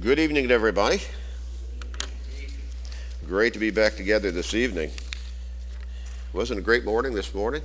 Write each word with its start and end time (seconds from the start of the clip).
Good 0.00 0.20
evening 0.20 0.48
to 0.48 0.54
everybody. 0.54 1.00
Great 3.26 3.52
to 3.54 3.58
be 3.58 3.70
back 3.70 3.96
together 3.96 4.30
this 4.30 4.54
evening. 4.54 4.92
Wasn't 6.32 6.56
a 6.56 6.62
great 6.62 6.84
morning 6.84 7.14
this 7.14 7.34
morning? 7.34 7.62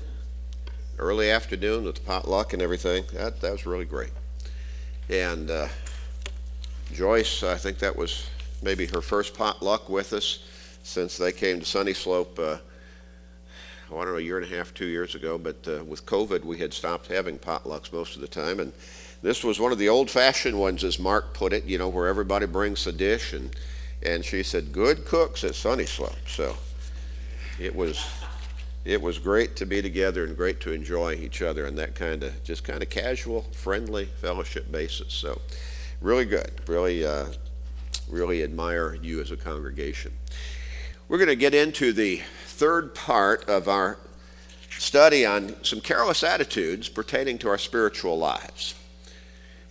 Early 0.98 1.30
afternoon 1.30 1.84
with 1.84 1.96
the 1.96 2.02
potluck 2.02 2.54
and 2.54 2.62
everything. 2.62 3.04
That, 3.14 3.40
that 3.42 3.52
was 3.52 3.68
really 3.68 3.86
great. 3.86 4.10
And 5.10 5.52
uh, 5.52 5.68
Joyce, 6.92 7.44
I 7.44 7.56
think 7.56 7.78
that 7.80 7.96
was 7.96 8.28
maybe 8.64 8.88
her 8.88 9.02
first 9.02 9.36
potluck 9.36 9.88
with 9.88 10.14
us 10.14 10.40
since 10.82 11.18
they 11.18 11.34
came 11.34 11.60
to 11.60 11.66
Sunny 11.66 11.94
Slope. 11.94 12.40
Uh, 12.40 12.58
oh, 13.92 14.00
I 14.00 14.06
don't 14.06 14.14
know, 14.14 14.18
a 14.18 14.22
year 14.22 14.40
and 14.40 14.52
a 14.52 14.56
half, 14.56 14.74
two 14.74 14.88
years 14.88 15.14
ago. 15.14 15.38
But 15.38 15.68
uh, 15.68 15.84
with 15.84 16.06
COVID, 16.08 16.44
we 16.46 16.58
had 16.58 16.74
stopped 16.74 17.08
having 17.08 17.38
potlucks 17.38 17.94
most 17.94 18.16
of 18.16 18.22
the 18.22 18.28
time. 18.28 18.60
And 18.60 18.74
this 19.24 19.42
was 19.42 19.58
one 19.58 19.72
of 19.72 19.78
the 19.78 19.88
old 19.88 20.12
fashioned 20.12 20.60
ones, 20.60 20.84
as 20.84 21.00
Mark 21.00 21.34
put 21.34 21.54
it, 21.54 21.64
you 21.64 21.78
know, 21.78 21.88
where 21.88 22.08
everybody 22.08 22.46
brings 22.46 22.86
a 22.86 22.92
dish. 22.92 23.32
And, 23.32 23.56
and 24.06 24.24
she 24.24 24.44
said, 24.44 24.74
good 24.74 25.06
cooks 25.06 25.46
at 25.46 25.56
Sunny 25.56 25.86
Slope. 25.86 26.28
So 26.28 26.58
it 27.58 27.74
was, 27.74 28.06
it 28.84 29.02
was 29.02 29.18
great 29.20 29.56
to 29.56 29.66
be 29.66 29.82
together 29.82 30.26
and 30.26 30.36
great 30.36 30.60
to 30.60 30.74
enjoy 30.74 31.14
each 31.14 31.42
other 31.42 31.66
on 31.66 31.76
that 31.76 31.96
kind 31.96 32.22
of, 32.22 32.44
just 32.44 32.66
kind 32.66 32.84
of 32.84 32.90
casual, 32.90 33.44
friendly 33.54 34.06
fellowship 34.06 34.70
basis. 34.70 35.14
So 35.14 35.42
really 36.02 36.26
good. 36.26 36.52
Really, 36.68 37.06
uh, 37.06 37.28
really 38.10 38.44
admire 38.44 38.96
you 39.02 39.22
as 39.22 39.32
a 39.32 39.38
congregation. 39.38 40.12
We're 41.08 41.18
going 41.18 41.30
to 41.30 41.38
get 41.38 41.56
into 41.56 41.94
the 41.94 42.22
third 42.46 42.94
part 42.94 43.48
of 43.48 43.70
our 43.70 44.00
study 44.70 45.26
on 45.26 45.64
some 45.64 45.80
careless 45.80 46.24
attitudes 46.24 46.90
pertaining 46.90 47.38
to 47.38 47.48
our 47.48 47.58
spiritual 47.58 48.18
lives. 48.18 48.76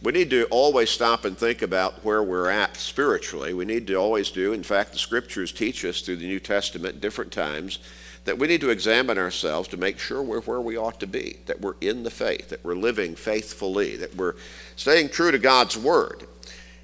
We 0.02 0.10
need 0.10 0.30
to 0.30 0.46
always 0.46 0.90
stop 0.90 1.24
and 1.24 1.38
think 1.38 1.62
about 1.62 2.04
where 2.04 2.24
we're 2.24 2.50
at 2.50 2.76
spiritually. 2.76 3.54
We 3.54 3.64
need 3.64 3.86
to 3.86 3.94
always 3.94 4.32
do, 4.32 4.52
in 4.52 4.64
fact, 4.64 4.92
the 4.92 4.98
scriptures 4.98 5.52
teach 5.52 5.84
us 5.84 6.00
through 6.00 6.16
the 6.16 6.26
New 6.26 6.40
Testament 6.40 7.00
different 7.00 7.30
times 7.30 7.78
that 8.24 8.36
we 8.36 8.48
need 8.48 8.60
to 8.62 8.70
examine 8.70 9.16
ourselves 9.16 9.68
to 9.68 9.76
make 9.76 10.00
sure 10.00 10.20
we're 10.20 10.40
where 10.40 10.60
we 10.60 10.76
ought 10.76 10.98
to 11.00 11.06
be, 11.06 11.38
that 11.46 11.60
we're 11.60 11.76
in 11.80 12.02
the 12.02 12.10
faith, 12.10 12.48
that 12.48 12.64
we're 12.64 12.74
living 12.74 13.14
faithfully, 13.14 13.96
that 13.96 14.16
we're 14.16 14.34
staying 14.74 15.08
true 15.08 15.30
to 15.30 15.38
God's 15.38 15.76
Word. 15.76 16.26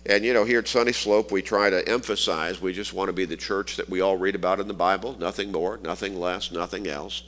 And 0.06 0.24
you 0.24 0.32
know, 0.32 0.44
here 0.44 0.60
at 0.60 0.68
Sunny 0.68 0.92
Slope, 0.92 1.32
we 1.32 1.42
try 1.42 1.70
to 1.70 1.86
emphasize 1.88 2.60
we 2.60 2.72
just 2.72 2.92
want 2.92 3.08
to 3.08 3.12
be 3.12 3.24
the 3.24 3.36
church 3.36 3.76
that 3.76 3.88
we 3.88 4.00
all 4.00 4.16
read 4.16 4.36
about 4.36 4.60
in 4.60 4.68
the 4.68 4.74
Bible, 4.74 5.16
nothing 5.18 5.50
more, 5.50 5.78
nothing 5.82 6.18
less, 6.18 6.52
nothing 6.52 6.86
else. 6.86 7.24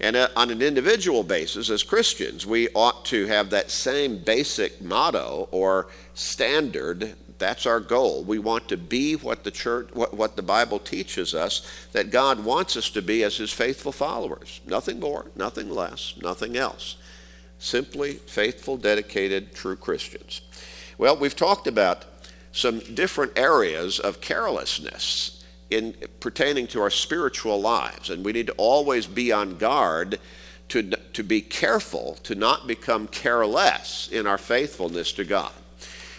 And 0.00 0.16
uh, 0.16 0.28
on 0.36 0.50
an 0.50 0.62
individual 0.62 1.22
basis, 1.22 1.70
as 1.70 1.82
Christians, 1.82 2.46
we 2.46 2.68
ought 2.74 3.04
to 3.06 3.26
have 3.26 3.50
that 3.50 3.70
same 3.70 4.18
basic 4.18 4.82
motto 4.82 5.48
or 5.50 5.88
standard. 6.14 7.14
That's 7.38 7.66
our 7.66 7.80
goal. 7.80 8.24
We 8.24 8.38
want 8.38 8.68
to 8.68 8.76
be 8.76 9.14
what 9.14 9.44
the 9.44 9.50
church, 9.50 9.90
what, 9.92 10.14
what 10.14 10.36
the 10.36 10.42
Bible 10.42 10.78
teaches 10.78 11.34
us 11.34 11.66
that 11.92 12.10
God 12.10 12.44
wants 12.44 12.76
us 12.76 12.90
to 12.90 13.02
be 13.02 13.22
as 13.22 13.36
His 13.36 13.52
faithful 13.52 13.92
followers. 13.92 14.60
Nothing 14.66 15.00
more, 15.00 15.26
nothing 15.36 15.70
less, 15.70 16.14
nothing 16.20 16.56
else. 16.56 16.96
Simply 17.58 18.14
faithful, 18.14 18.76
dedicated, 18.76 19.54
true 19.54 19.76
Christians. 19.76 20.42
Well, 20.98 21.16
we've 21.16 21.36
talked 21.36 21.66
about 21.66 22.04
some 22.52 22.78
different 22.80 23.36
areas 23.36 23.98
of 23.98 24.20
carelessness 24.20 25.33
in 25.74 25.94
pertaining 26.20 26.66
to 26.68 26.80
our 26.80 26.90
spiritual 26.90 27.60
lives. 27.60 28.10
And 28.10 28.24
we 28.24 28.32
need 28.32 28.46
to 28.48 28.54
always 28.54 29.06
be 29.06 29.32
on 29.32 29.56
guard 29.56 30.18
to, 30.68 30.82
to 31.12 31.22
be 31.22 31.40
careful 31.40 32.14
to 32.22 32.34
not 32.34 32.66
become 32.66 33.06
careless 33.08 34.08
in 34.10 34.26
our 34.26 34.38
faithfulness 34.38 35.12
to 35.12 35.24
God. 35.24 35.52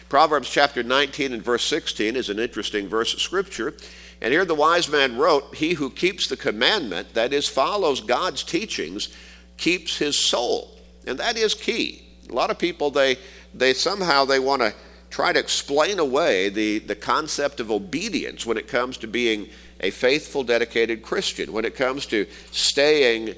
Proverbs 0.08 0.50
chapter 0.50 0.84
19 0.84 1.34
and 1.34 1.44
verse 1.44 1.66
16 1.66 2.16
is 2.16 2.30
an 2.30 2.40
interesting 2.40 2.88
verse 2.88 3.14
of 3.14 3.22
scripture. 3.22 3.74
And 4.22 4.32
here 4.32 4.46
the 4.46 4.56
wise 4.56 4.88
man 4.88 5.18
wrote, 5.18 5.56
He 5.56 5.74
who 5.74 5.90
keeps 5.90 6.28
the 6.28 6.38
commandment, 6.38 7.14
that 7.16 7.34
is, 7.34 7.48
follows 7.48 8.02
God's 8.02 8.44
teachings, 8.44 9.10
keeps 9.58 9.98
his 9.98 10.18
soul. 10.18 10.80
And 11.08 11.18
that 11.20 11.38
is 11.38 11.54
key. 11.54 12.04
A 12.30 12.34
lot 12.34 12.50
of 12.50 12.58
people, 12.58 12.92
they, 12.92 13.18
they 13.54 13.74
somehow 13.74 14.26
they 14.26 14.40
want 14.40 14.62
to 14.62 14.74
try 15.16 15.32
to 15.32 15.40
explain 15.40 15.98
away 15.98 16.50
the, 16.50 16.78
the 16.80 16.94
concept 16.94 17.62
of 17.62 17.72
obedience 17.72 18.46
when 18.46 18.58
it 18.58 18.68
comes 18.68 18.98
to 18.98 19.08
being 19.08 19.48
a 19.80 19.90
faithful, 19.90 20.44
dedicated 20.44 21.02
Christian, 21.02 21.54
when 21.54 21.64
it 21.64 21.74
comes 21.74 22.06
to 22.08 22.28
staying 22.52 23.34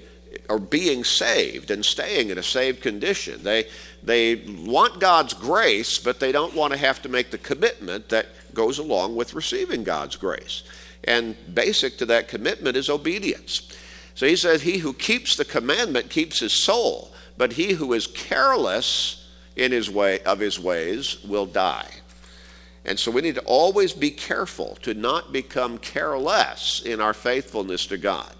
or 0.49 0.57
being 0.57 1.03
saved 1.03 1.69
and 1.69 1.85
staying 1.85 2.31
in 2.31 2.39
a 2.39 2.41
saved 2.41 2.81
condition. 2.81 3.43
They, 3.43 3.67
they 4.01 4.37
want 4.65 4.99
God's 4.99 5.35
grace, 5.35 5.99
but 5.99 6.19
they 6.19 6.31
don't 6.31 6.55
want 6.55 6.73
to 6.73 6.79
have 6.79 6.99
to 7.03 7.09
make 7.09 7.29
the 7.29 7.37
commitment 7.37 8.09
that 8.09 8.25
goes 8.55 8.79
along 8.79 9.15
with 9.15 9.35
receiving 9.35 9.83
God's 9.83 10.15
grace. 10.15 10.63
And 11.03 11.35
basic 11.53 11.99
to 11.99 12.07
that 12.07 12.27
commitment 12.27 12.75
is 12.75 12.89
obedience. 12.89 13.71
So 14.15 14.25
he 14.25 14.35
says, 14.35 14.63
He 14.63 14.79
who 14.79 14.93
keeps 14.93 15.35
the 15.35 15.45
commandment 15.45 16.09
keeps 16.09 16.39
his 16.39 16.53
soul, 16.53 17.13
but 17.37 17.53
he 17.53 17.73
who 17.73 17.93
is 17.93 18.07
careless 18.07 19.16
in 19.57 19.71
his 19.71 19.89
way 19.89 20.19
of 20.21 20.39
his 20.39 20.59
ways 20.59 21.23
will 21.23 21.45
die. 21.45 21.89
And 22.85 22.97
so 22.97 23.11
we 23.11 23.21
need 23.21 23.35
to 23.35 23.41
always 23.41 23.91
be 23.91 24.11
careful 24.11 24.77
to 24.83 24.93
not 24.93 25.33
become 25.33 25.77
careless 25.77 26.81
in 26.85 27.01
our 27.01 27.13
faithfulness 27.13 27.85
to 27.87 27.97
God. 27.97 28.31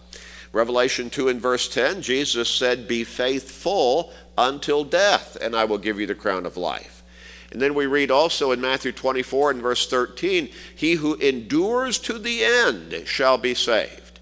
Revelation 0.54 1.10
2 1.10 1.28
and 1.28 1.42
verse 1.42 1.68
10, 1.68 2.02
Jesus 2.02 2.50
said, 2.50 2.88
Be 2.88 3.04
faithful 3.04 4.14
until 4.38 4.86
death, 4.86 5.36
and 5.42 5.56
I 5.56 5.66
will 5.66 5.78
give 5.78 6.00
you 6.00 6.08
the 6.08 6.16
crown 6.16 6.46
of 6.46 6.56
life. 6.56 7.04
And 7.52 7.62
then 7.62 7.74
we 7.74 7.86
read 7.86 8.12
also 8.12 8.52
in 8.52 8.62
Matthew 8.62 8.92
24 8.92 9.52
and 9.52 9.62
verse 9.62 9.88
13, 9.88 10.50
He 10.76 10.94
who 10.94 11.16
endures 11.16 12.00
to 12.00 12.18
the 12.18 12.44
end 12.44 13.04
shall 13.06 13.38
be 13.38 13.54
saved. 13.54 14.20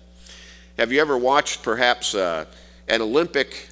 Have 0.78 0.92
you 0.92 1.00
ever 1.02 1.18
watched 1.18 1.62
perhaps 1.62 2.16
uh, 2.16 2.46
an 2.88 3.02
Olympic 3.02 3.70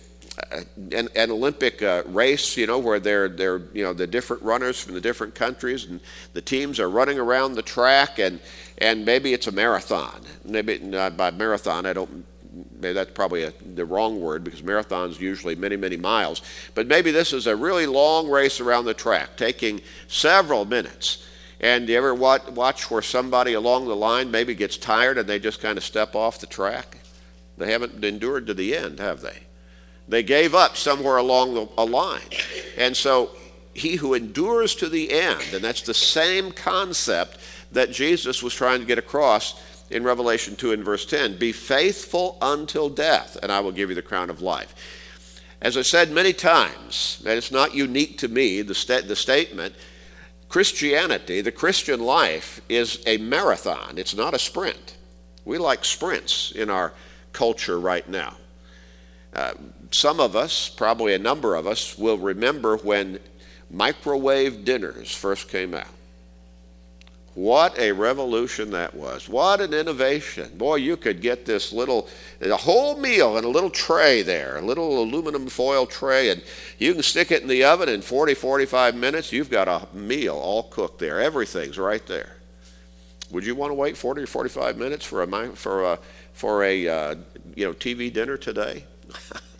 an, 0.91 1.09
an, 1.15 1.31
Olympic 1.31 1.81
uh, 1.81 2.03
race, 2.05 2.57
you 2.57 2.67
know, 2.67 2.79
where 2.79 2.99
they're, 2.99 3.27
they're, 3.27 3.61
you 3.73 3.83
know, 3.83 3.93
the 3.93 4.07
different 4.07 4.43
runners 4.43 4.79
from 4.79 4.93
the 4.93 5.01
different 5.01 5.35
countries 5.35 5.85
and 5.85 5.99
the 6.33 6.41
teams 6.41 6.79
are 6.79 6.89
running 6.89 7.19
around 7.19 7.55
the 7.55 7.61
track 7.61 8.19
and, 8.19 8.39
and 8.77 9.05
maybe 9.05 9.33
it's 9.33 9.47
a 9.47 9.51
marathon. 9.51 10.21
Maybe 10.45 10.79
not 10.79 11.17
by 11.17 11.31
marathon, 11.31 11.85
I 11.85 11.93
don't, 11.93 12.25
maybe 12.79 12.93
that's 12.93 13.11
probably 13.11 13.43
a, 13.43 13.53
the 13.73 13.85
wrong 13.85 14.19
word 14.19 14.43
because 14.43 14.61
marathons 14.61 15.19
usually 15.19 15.55
many, 15.55 15.75
many 15.75 15.97
miles. 15.97 16.41
But 16.75 16.87
maybe 16.87 17.11
this 17.11 17.33
is 17.33 17.47
a 17.47 17.55
really 17.55 17.85
long 17.85 18.29
race 18.29 18.59
around 18.59 18.85
the 18.85 18.93
track, 18.93 19.37
taking 19.37 19.81
several 20.07 20.65
minutes. 20.65 21.25
And 21.59 21.87
you 21.87 21.95
ever 21.95 22.13
watch 22.13 22.91
where 22.91 23.01
somebody 23.01 23.53
along 23.53 23.87
the 23.87 23.95
line 23.95 24.31
maybe 24.31 24.53
gets 24.53 24.75
tired 24.75 25.17
and 25.17 25.29
they 25.29 25.39
just 25.39 25.61
kind 25.61 25.77
of 25.77 25.83
step 25.83 26.13
off 26.13 26.39
the 26.39 26.47
track? 26.47 26.97
They 27.57 27.71
haven't 27.71 28.03
endured 28.03 28.47
to 28.47 28.53
the 28.53 28.75
end, 28.75 28.99
have 28.99 29.21
they? 29.21 29.43
They 30.07 30.23
gave 30.23 30.53
up 30.53 30.75
somewhere 30.77 31.17
along 31.17 31.53
the, 31.53 31.69
a 31.77 31.85
line. 31.85 32.21
And 32.77 32.95
so 32.95 33.31
he 33.73 33.95
who 33.95 34.13
endures 34.13 34.75
to 34.75 34.89
the 34.89 35.11
end, 35.11 35.53
and 35.53 35.63
that's 35.63 35.81
the 35.81 35.93
same 35.93 36.51
concept 36.51 37.37
that 37.71 37.91
Jesus 37.91 38.43
was 38.43 38.53
trying 38.53 38.79
to 38.79 38.85
get 38.85 38.97
across 38.97 39.61
in 39.89 40.03
Revelation 40.03 40.55
2 40.55 40.71
and 40.71 40.83
verse 40.83 41.05
10 41.05 41.37
be 41.37 41.51
faithful 41.51 42.37
until 42.41 42.89
death, 42.89 43.37
and 43.41 43.51
I 43.51 43.59
will 43.59 43.71
give 43.71 43.89
you 43.89 43.95
the 43.95 44.01
crown 44.01 44.29
of 44.29 44.41
life. 44.41 44.73
As 45.61 45.77
I 45.77 45.81
said 45.81 46.11
many 46.11 46.33
times, 46.33 47.21
and 47.25 47.37
it's 47.37 47.51
not 47.51 47.73
unique 47.73 48.17
to 48.19 48.27
me, 48.27 48.61
the, 48.61 49.03
the 49.07 49.15
statement 49.15 49.75
Christianity, 50.49 51.41
the 51.41 51.51
Christian 51.51 51.99
life, 51.99 52.61
is 52.69 53.01
a 53.07 53.17
marathon, 53.17 53.97
it's 53.97 54.15
not 54.15 54.35
a 54.35 54.39
sprint. 54.39 54.97
We 55.45 55.57
like 55.57 55.83
sprints 55.83 56.51
in 56.51 56.69
our 56.69 56.93
culture 57.31 57.79
right 57.79 58.07
now. 58.07 58.35
Uh, 59.33 59.53
some 59.93 60.19
of 60.19 60.35
us, 60.35 60.69
probably 60.69 61.13
a 61.13 61.19
number 61.19 61.55
of 61.55 61.67
us, 61.67 61.97
will 61.97 62.17
remember 62.17 62.77
when 62.77 63.19
microwave 63.69 64.65
dinners 64.65 65.13
first 65.13 65.49
came 65.49 65.73
out. 65.73 65.87
What 67.35 67.79
a 67.79 67.91
revolution 67.91 68.69
that 68.71 68.93
was. 68.93 69.27
What 69.27 69.59
an 69.59 69.73
innovation. 69.73 70.55
Boy, 70.55 70.75
you 70.75 70.97
could 70.97 71.19
get 71.19 71.45
this 71.45 71.73
little, 71.73 72.07
a 72.41 72.55
whole 72.55 72.95
meal 72.99 73.37
in 73.37 73.43
a 73.43 73.47
little 73.47 73.71
tray 73.71 74.21
there, 74.21 74.57
a 74.57 74.61
little 74.61 75.01
aluminum 75.01 75.47
foil 75.47 75.87
tray, 75.87 76.29
and 76.29 76.43
you 76.77 76.93
can 76.93 77.01
stick 77.01 77.31
it 77.31 77.41
in 77.41 77.47
the 77.47 77.63
oven 77.63 77.89
in 77.89 78.03
40, 78.03 78.35
45 78.35 78.95
minutes. 78.95 79.31
You've 79.31 79.49
got 79.49 79.67
a 79.67 79.87
meal 79.95 80.35
all 80.35 80.63
cooked 80.63 80.99
there. 80.99 81.19
Everything's 81.19 81.79
right 81.79 82.05
there. 82.05 82.37
Would 83.31 83.47
you 83.47 83.55
want 83.55 83.71
to 83.71 83.75
wait 83.75 83.97
40 83.97 84.21
or 84.21 84.27
45 84.27 84.77
minutes 84.77 85.03
for 85.03 85.23
a, 85.23 85.47
for 85.55 85.83
a, 85.83 85.99
for 86.33 86.63
a 86.63 86.87
uh, 86.87 87.15
you 87.55 87.65
know, 87.65 87.73
TV 87.73 88.13
dinner 88.13 88.37
today? 88.37 88.85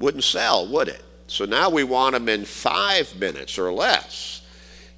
Wouldn't 0.00 0.24
sell, 0.24 0.66
would 0.66 0.88
it? 0.88 1.02
So 1.26 1.44
now 1.44 1.70
we 1.70 1.84
want 1.84 2.14
them 2.14 2.28
in 2.28 2.44
five 2.44 3.14
minutes 3.14 3.58
or 3.58 3.72
less. 3.72 4.42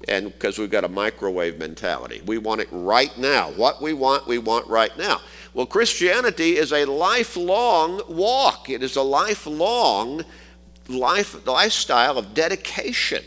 And 0.07 0.33
because 0.33 0.57
we've 0.57 0.71
got 0.71 0.83
a 0.83 0.89
microwave 0.89 1.59
mentality, 1.59 2.21
we 2.25 2.37
want 2.37 2.61
it 2.61 2.67
right 2.71 3.15
now. 3.17 3.51
What 3.51 3.81
we 3.81 3.93
want, 3.93 4.27
we 4.27 4.37
want 4.37 4.67
right 4.67 4.97
now. 4.97 5.21
Well, 5.53 5.65
Christianity 5.65 6.57
is 6.57 6.73
a 6.73 6.85
lifelong 6.85 8.01
walk, 8.09 8.69
it 8.69 8.81
is 8.81 8.95
a 8.95 9.03
lifelong 9.03 10.25
life, 10.87 11.45
lifestyle 11.45 12.17
of 12.17 12.33
dedication. 12.33 13.23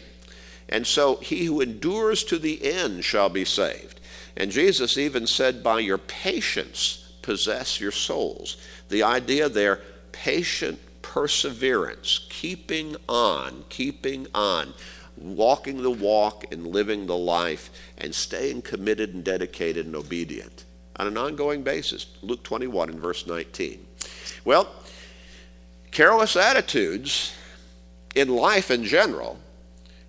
And 0.68 0.86
so 0.86 1.16
he 1.16 1.44
who 1.44 1.60
endures 1.60 2.24
to 2.24 2.38
the 2.38 2.64
end 2.64 3.04
shall 3.04 3.28
be 3.28 3.44
saved. 3.44 4.00
And 4.36 4.50
Jesus 4.50 4.98
even 4.98 5.26
said, 5.26 5.62
By 5.62 5.78
your 5.78 5.98
patience 5.98 7.14
possess 7.22 7.80
your 7.80 7.92
souls. 7.92 8.56
The 8.88 9.02
idea 9.02 9.48
there, 9.48 9.80
patient 10.12 10.80
perseverance, 11.16 12.26
keeping 12.28 12.94
on, 13.08 13.64
keeping 13.70 14.26
on, 14.34 14.74
walking 15.16 15.82
the 15.82 15.90
walk 15.90 16.44
and 16.52 16.66
living 16.66 17.06
the 17.06 17.16
life, 17.16 17.70
and 17.96 18.14
staying 18.14 18.60
committed 18.60 19.14
and 19.14 19.24
dedicated 19.24 19.86
and 19.86 19.96
obedient 19.96 20.66
on 20.96 21.06
an 21.06 21.16
ongoing 21.16 21.62
basis. 21.62 22.04
Luke 22.20 22.42
21 22.42 22.90
and 22.90 23.00
verse 23.00 23.26
19. 23.26 23.86
Well, 24.44 24.68
careless 25.90 26.36
attitudes 26.36 27.32
in 28.14 28.28
life 28.28 28.70
in 28.70 28.84
general, 28.84 29.38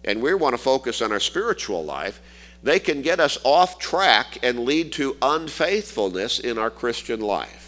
and 0.03 0.21
we 0.21 0.33
want 0.33 0.55
to 0.55 0.61
focus 0.61 1.01
on 1.01 1.13
our 1.13 1.21
spiritual 1.21 1.85
life, 1.85 2.19
they 2.61 2.81
can 2.81 3.01
get 3.01 3.21
us 3.21 3.37
off 3.45 3.79
track 3.79 4.39
and 4.43 4.65
lead 4.65 4.91
to 4.91 5.15
unfaithfulness 5.21 6.37
in 6.37 6.57
our 6.57 6.69
Christian 6.69 7.21
life 7.21 7.66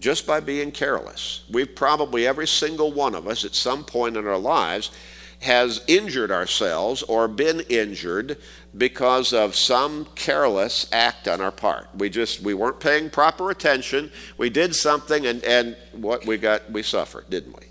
just 0.00 0.26
by 0.26 0.40
being 0.40 0.70
careless. 0.70 1.44
We've 1.50 1.74
probably, 1.74 2.26
every 2.26 2.46
single 2.46 2.92
one 2.92 3.14
of 3.14 3.26
us, 3.26 3.44
at 3.44 3.54
some 3.54 3.84
point 3.84 4.16
in 4.16 4.26
our 4.26 4.38
lives, 4.38 4.90
has 5.40 5.84
injured 5.86 6.30
ourselves 6.30 7.02
or 7.04 7.28
been 7.28 7.60
injured 7.68 8.38
because 8.76 9.32
of 9.32 9.54
some 9.54 10.06
careless 10.14 10.88
act 10.92 11.28
on 11.28 11.40
our 11.40 11.52
part. 11.52 11.88
We 11.96 12.10
just 12.10 12.40
we 12.40 12.54
weren't 12.54 12.80
paying 12.80 13.08
proper 13.08 13.50
attention. 13.50 14.10
We 14.36 14.50
did 14.50 14.74
something 14.74 15.26
and, 15.26 15.42
and 15.44 15.76
what 15.92 16.26
we 16.26 16.38
got 16.38 16.70
we 16.72 16.82
suffered, 16.82 17.30
didn't 17.30 17.58
we? 17.58 17.66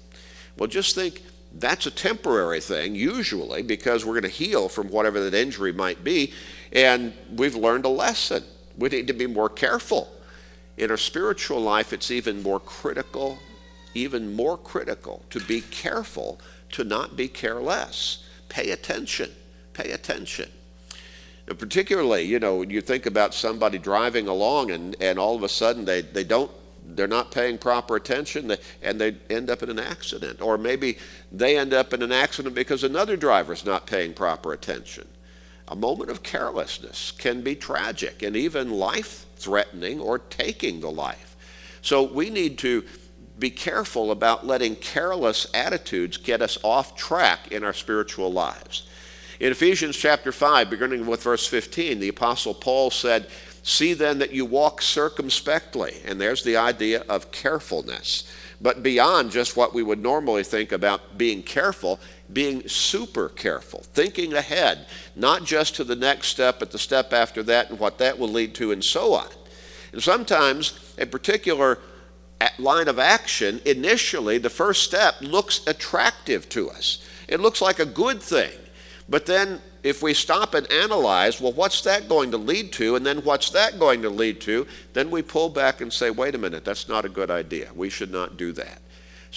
Well 0.58 0.68
just 0.68 0.96
think 0.96 1.24
that's 1.54 1.86
a 1.86 1.92
temporary 1.92 2.62
thing, 2.62 2.96
usually, 2.96 3.64
because 3.64 4.06
we're 4.06 4.14
going 4.14 4.24
to 4.24 4.30
heal 4.30 4.70
from 4.70 4.90
whatever 4.90 5.20
that 5.22 5.34
injury 5.34 5.72
might 5.72 6.04
be, 6.04 6.34
and 6.72 7.14
we've 7.36 7.56
learned 7.56 7.86
a 7.86 7.90
lesson. 7.90 8.44
We 8.78 8.90
need 8.90 9.08
to 9.08 9.14
be 9.14 9.28
more 9.28 9.50
careful. 9.50 10.12
In 10.78 10.92
our 10.92 10.98
spiritual 10.98 11.60
life, 11.60 11.92
it's 11.92 12.12
even 12.12 12.44
more 12.44 12.60
critical, 12.60 13.40
even 13.94 14.34
more 14.34 14.58
critical 14.58 15.24
to 15.32 15.40
be 15.40 15.62
careful 15.62 16.40
to 16.72 16.84
not 16.84 17.16
be 17.16 17.28
careless. 17.28 18.24
Pay 18.48 18.70
attention. 18.70 19.32
Pay 19.74 19.92
attention. 19.92 20.52
And 21.48 21.58
particularly, 21.58 22.24
you 22.24 22.40
know, 22.40 22.62
you 22.62 22.82
think 22.82 23.06
about 23.06 23.34
somebody 23.34 23.78
driving 23.78 24.28
along 24.28 24.70
and, 24.72 24.96
and 25.00 25.18
all 25.18 25.36
of 25.36 25.44
a 25.44 25.50
sudden 25.50 25.86
they, 25.86 26.02
they 26.02 26.24
don't 26.24 26.52
they're 26.90 27.08
not 27.08 27.32
paying 27.32 27.58
proper 27.58 27.98
attention 27.98 28.56
and 28.82 29.02
they 29.02 29.18
end 29.30 29.50
up 29.50 29.62
in 29.62 29.70
an 29.70 29.80
accident. 29.80 30.42
Or 30.42 30.58
maybe 30.58 30.98
they 31.32 31.58
end 31.58 31.74
up 31.74 31.94
in 31.94 32.02
an 32.02 32.14
accident 32.14 32.56
because 32.56 32.84
another 32.84 33.18
driver's 33.18 33.66
not 33.66 33.86
paying 33.86 34.14
proper 34.14 34.54
attention. 34.54 35.06
A 35.68 35.76
moment 35.76 36.10
of 36.10 36.24
carelessness 36.24 37.12
can 37.12 37.42
be 37.42 37.56
tragic 37.56 38.24
and 38.24 38.36
even 38.36 38.72
life 38.72 39.26
threatening 39.36 40.00
or 40.00 40.20
taking 40.20 40.80
the 40.80 40.92
life. 40.92 41.36
So 41.82 42.04
we 42.04 42.30
need 42.30 42.58
to 42.60 42.86
be 43.38 43.50
careful 43.50 44.12
about 44.12 44.46
letting 44.46 44.76
careless 44.76 45.46
attitudes 45.54 46.18
get 46.18 46.42
us 46.42 46.58
off 46.64 46.96
track 46.96 47.52
in 47.52 47.64
our 47.64 47.74
spiritual 47.74 48.32
lives. 48.32 48.88
In 49.40 49.52
Ephesians 49.52 49.96
chapter 49.96 50.32
5, 50.32 50.70
beginning 50.70 51.06
with 51.06 51.22
verse 51.22 51.46
15, 51.46 52.00
the 52.00 52.08
Apostle 52.08 52.56
Paul 52.56 52.90
said, 52.90 53.28
See 53.62 53.94
then 53.94 54.20
that 54.20 54.32
you 54.32 54.46
walk 54.46 54.82
circumspectly. 54.82 55.98
And 56.06 56.20
there's 56.20 56.44
the 56.44 56.56
idea 56.56 57.04
of 57.10 57.32
carefulness. 57.32 58.24
But 58.60 58.82
beyond 58.82 59.32
just 59.32 59.56
what 59.56 59.74
we 59.74 59.84
would 59.84 60.02
normally 60.02 60.44
think 60.44 60.72
about 60.72 61.18
being 61.18 61.44
careful, 61.44 62.00
being 62.32 62.68
super 62.68 63.30
careful, 63.30 63.84
thinking 63.94 64.34
ahead, 64.34 64.86
not 65.16 65.46
just 65.46 65.76
to 65.76 65.84
the 65.84 65.96
next 65.96 66.28
step, 66.28 66.60
but 66.60 66.72
the 66.72 66.80
step 66.80 67.14
after 67.14 67.42
that 67.44 67.70
and 67.70 67.80
what 67.80 67.98
that 68.00 68.20
will 68.20 68.28
lead 68.28 68.54
to, 68.56 68.72
and 68.72 68.84
so 68.84 69.14
on. 69.14 69.28
And 69.94 70.04
sometimes 70.04 70.94
a 70.98 71.06
particular 71.06 71.80
line 72.60 72.88
of 72.88 73.00
action, 73.00 73.62
initially, 73.66 74.38
the 74.38 74.50
first 74.50 74.84
step 74.84 75.16
looks 75.22 75.66
attractive 75.68 76.50
to 76.50 76.70
us. 76.70 77.04
It 77.28 77.40
looks 77.40 77.62
like 77.62 77.80
a 77.80 77.86
good 77.86 78.22
thing. 78.22 78.52
But 79.10 79.26
then, 79.26 79.62
if 79.84 80.02
we 80.02 80.14
stop 80.14 80.54
and 80.54 80.70
analyze, 80.72 81.40
well, 81.40 81.54
what's 81.54 81.82
that 81.82 82.10
going 82.10 82.32
to 82.32 82.38
lead 82.38 82.74
to? 82.74 82.98
And 82.98 83.06
then, 83.06 83.20
what's 83.20 83.50
that 83.52 83.80
going 83.80 84.02
to 84.02 84.10
lead 84.10 84.42
to? 84.42 84.68
Then 84.94 85.10
we 85.10 85.22
pull 85.22 85.50
back 85.50 85.80
and 85.80 85.92
say, 85.92 86.10
wait 86.10 86.36
a 86.36 86.38
minute, 86.38 86.66
that's 86.66 86.90
not 86.90 87.06
a 87.06 87.10
good 87.10 87.32
idea. 87.32 87.70
We 87.74 87.90
should 87.90 88.12
not 88.12 88.36
do 88.36 88.52
that. 88.54 88.82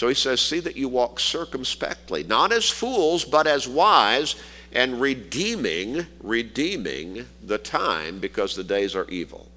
So 0.01 0.09
he 0.09 0.15
says, 0.15 0.41
See 0.41 0.61
that 0.61 0.77
you 0.77 0.89
walk 0.89 1.21
circumspectly, 1.21 2.25
not 2.25 2.53
as 2.53 2.71
fools, 2.71 3.23
but 3.23 3.47
as 3.47 3.69
wise, 3.69 4.35
and 4.73 4.99
redeeming, 4.99 6.07
redeeming 6.23 7.27
the 7.43 7.59
time 7.59 8.19
because 8.19 8.57
the 8.57 8.65
days 8.65 8.97
are 8.97 9.07
evil. 9.11 9.49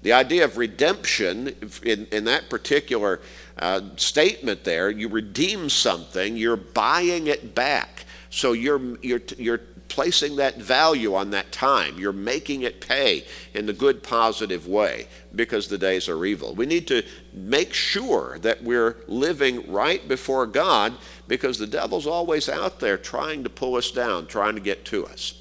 The 0.00 0.14
idea 0.14 0.46
of 0.46 0.56
redemption 0.56 1.54
in, 1.82 2.06
in 2.06 2.24
that 2.24 2.48
particular 2.48 3.20
uh, 3.58 3.82
statement 3.96 4.64
there, 4.64 4.88
you 4.88 5.10
redeem 5.10 5.68
something, 5.68 6.34
you're 6.34 6.56
buying 6.56 7.26
it 7.26 7.54
back. 7.54 8.06
So 8.30 8.52
you're, 8.52 8.98
you're, 9.02 9.20
you're 9.36 9.60
placing 9.88 10.36
that 10.36 10.56
value 10.56 11.14
on 11.14 11.30
that 11.30 11.52
time. 11.52 11.98
You're 11.98 12.12
making 12.12 12.62
it 12.62 12.80
pay 12.80 13.24
in 13.52 13.66
the 13.66 13.72
good, 13.72 14.02
positive 14.02 14.66
way 14.66 15.06
because 15.34 15.68
the 15.68 15.78
days 15.78 16.08
are 16.08 16.24
evil. 16.24 16.54
We 16.54 16.66
need 16.66 16.86
to 16.88 17.02
make 17.32 17.72
sure 17.72 18.38
that 18.40 18.62
we're 18.62 18.96
living 19.06 19.70
right 19.70 20.06
before 20.06 20.46
God 20.46 20.94
because 21.28 21.58
the 21.58 21.66
devil's 21.66 22.06
always 22.06 22.48
out 22.48 22.80
there 22.80 22.98
trying 22.98 23.44
to 23.44 23.50
pull 23.50 23.76
us 23.76 23.90
down, 23.90 24.26
trying 24.26 24.54
to 24.54 24.60
get 24.60 24.84
to 24.86 25.06
us. 25.06 25.34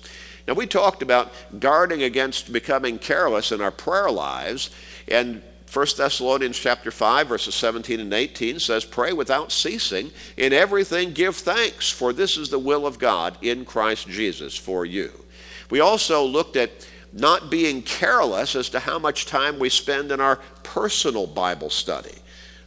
Now, 0.48 0.56
we 0.56 0.68
talked 0.68 1.02
about 1.02 1.32
guarding 1.60 2.04
against 2.04 2.52
becoming 2.52 3.00
careless 3.00 3.52
in 3.52 3.62
our 3.62 3.72
prayer 3.72 4.12
lives, 4.12 4.70
and 5.08 5.42
1 5.74 5.88
Thessalonians 5.98 6.60
chapter 6.60 6.92
5 6.92 7.28
verses 7.28 7.56
17 7.56 8.00
and 8.00 8.14
18 8.14 8.60
says 8.60 8.86
pray 8.86 9.12
without 9.12 9.52
ceasing 9.52 10.12
in 10.38 10.54
everything 10.54 11.14
give 11.14 11.36
thanks 11.36 11.90
for 11.90 12.14
this 12.14 12.38
is 12.38 12.50
the 12.50 12.60
will 12.60 12.86
of 12.86 13.00
God 13.00 13.38
in 13.42 13.66
Christ 13.66 14.08
Jesus 14.08 14.56
for 14.56 14.86
you. 14.86 15.12
We 15.72 15.80
also 15.80 16.24
looked 16.24 16.58
at 16.58 16.88
not 17.12 17.50
being 17.50 17.82
careless 17.82 18.56
as 18.56 18.70
to 18.70 18.80
how 18.80 19.00
much 19.00 19.26
time 19.26 19.58
we 19.58 19.70
spend 19.70 20.12
in 20.12 20.22
our 20.22 20.36
personal 20.62 21.26
Bible 21.26 21.72
study. 21.72 22.16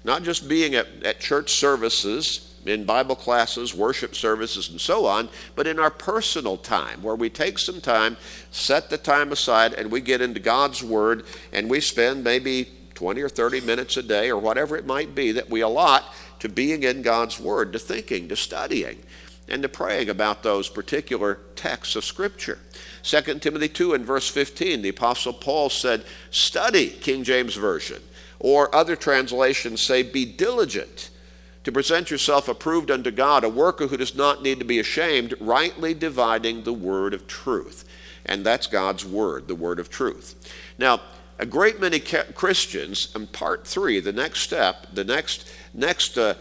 Not 0.02 0.24
just 0.24 0.48
being 0.48 0.74
at, 0.74 0.86
at 1.04 1.20
church 1.20 1.52
services 1.52 2.54
in 2.64 2.84
Bible 2.84 3.14
classes, 3.14 3.72
worship 3.72 4.16
services, 4.16 4.68
and 4.68 4.80
so 4.80 5.06
on, 5.06 5.28
but 5.54 5.68
in 5.68 5.78
our 5.78 5.90
personal 5.90 6.56
time, 6.56 7.02
where 7.02 7.14
we 7.14 7.30
take 7.30 7.58
some 7.58 7.80
time, 7.80 8.16
set 8.50 8.90
the 8.90 8.98
time 8.98 9.30
aside, 9.30 9.74
and 9.74 9.90
we 9.90 10.00
get 10.00 10.20
into 10.20 10.40
God's 10.40 10.82
Word, 10.82 11.24
and 11.52 11.70
we 11.70 11.80
spend 11.80 12.24
maybe 12.24 12.68
20 12.96 13.22
or 13.22 13.28
30 13.28 13.60
minutes 13.60 13.96
a 13.96 14.02
day, 14.02 14.28
or 14.30 14.40
whatever 14.40 14.76
it 14.76 14.86
might 14.86 15.14
be, 15.14 15.30
that 15.30 15.48
we 15.48 15.60
allot 15.60 16.12
to 16.40 16.48
being 16.48 16.82
in 16.82 17.02
God's 17.02 17.38
Word, 17.38 17.72
to 17.72 17.78
thinking, 17.78 18.28
to 18.28 18.36
studying, 18.36 19.02
and 19.48 19.62
to 19.62 19.68
praying 19.68 20.08
about 20.08 20.42
those 20.42 20.68
particular 20.68 21.38
texts 21.54 21.94
of 21.94 22.04
Scripture. 22.04 22.58
2 23.04 23.38
Timothy 23.38 23.68
2 23.68 23.94
and 23.94 24.04
verse 24.04 24.28
15, 24.28 24.82
the 24.82 24.88
Apostle 24.88 25.32
Paul 25.32 25.70
said, 25.70 26.04
Study, 26.30 26.88
King 26.88 27.22
James 27.22 27.54
Version. 27.54 28.02
Or 28.38 28.74
other 28.74 28.96
translations 28.96 29.80
say, 29.80 30.02
Be 30.02 30.24
diligent 30.24 31.10
to 31.64 31.72
present 31.72 32.10
yourself 32.10 32.48
approved 32.48 32.90
unto 32.90 33.10
God, 33.10 33.44
a 33.44 33.48
worker 33.48 33.88
who 33.88 33.96
does 33.96 34.14
not 34.14 34.42
need 34.42 34.58
to 34.58 34.64
be 34.64 34.78
ashamed, 34.78 35.34
rightly 35.40 35.94
dividing 35.94 36.62
the 36.62 36.72
word 36.72 37.12
of 37.14 37.26
truth. 37.26 37.84
And 38.24 38.44
that's 38.44 38.66
God's 38.66 39.04
word, 39.04 39.48
the 39.48 39.54
word 39.54 39.78
of 39.78 39.88
truth. 39.88 40.34
Now, 40.78 41.00
a 41.38 41.46
great 41.46 41.80
many 41.80 42.00
Christians, 42.00 43.14
in 43.14 43.26
part 43.26 43.66
three, 43.66 44.00
the 44.00 44.12
next 44.12 44.40
step, 44.40 44.86
the 44.92 45.04
next 45.04 45.50
next 45.74 46.16
uh, 46.16 46.34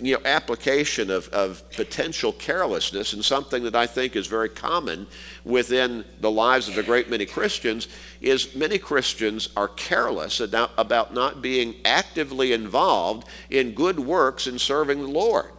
you 0.00 0.14
know, 0.14 0.22
application 0.24 1.10
of, 1.10 1.28
of 1.28 1.68
potential 1.72 2.32
carelessness, 2.32 3.12
and 3.12 3.22
something 3.22 3.62
that 3.64 3.76
I 3.76 3.86
think 3.86 4.16
is 4.16 4.26
very 4.26 4.48
common 4.48 5.06
within 5.44 6.04
the 6.20 6.30
lives 6.30 6.68
of 6.68 6.78
a 6.78 6.82
great 6.82 7.10
many 7.10 7.26
Christians, 7.26 7.88
is 8.22 8.54
many 8.54 8.78
Christians 8.78 9.50
are 9.56 9.68
careless 9.68 10.40
about, 10.40 10.70
about 10.78 11.12
not 11.12 11.42
being 11.42 11.74
actively 11.84 12.52
involved 12.52 13.28
in 13.50 13.72
good 13.72 14.00
works 14.00 14.46
in 14.46 14.58
serving 14.58 15.02
the 15.02 15.08
Lord. 15.08 15.52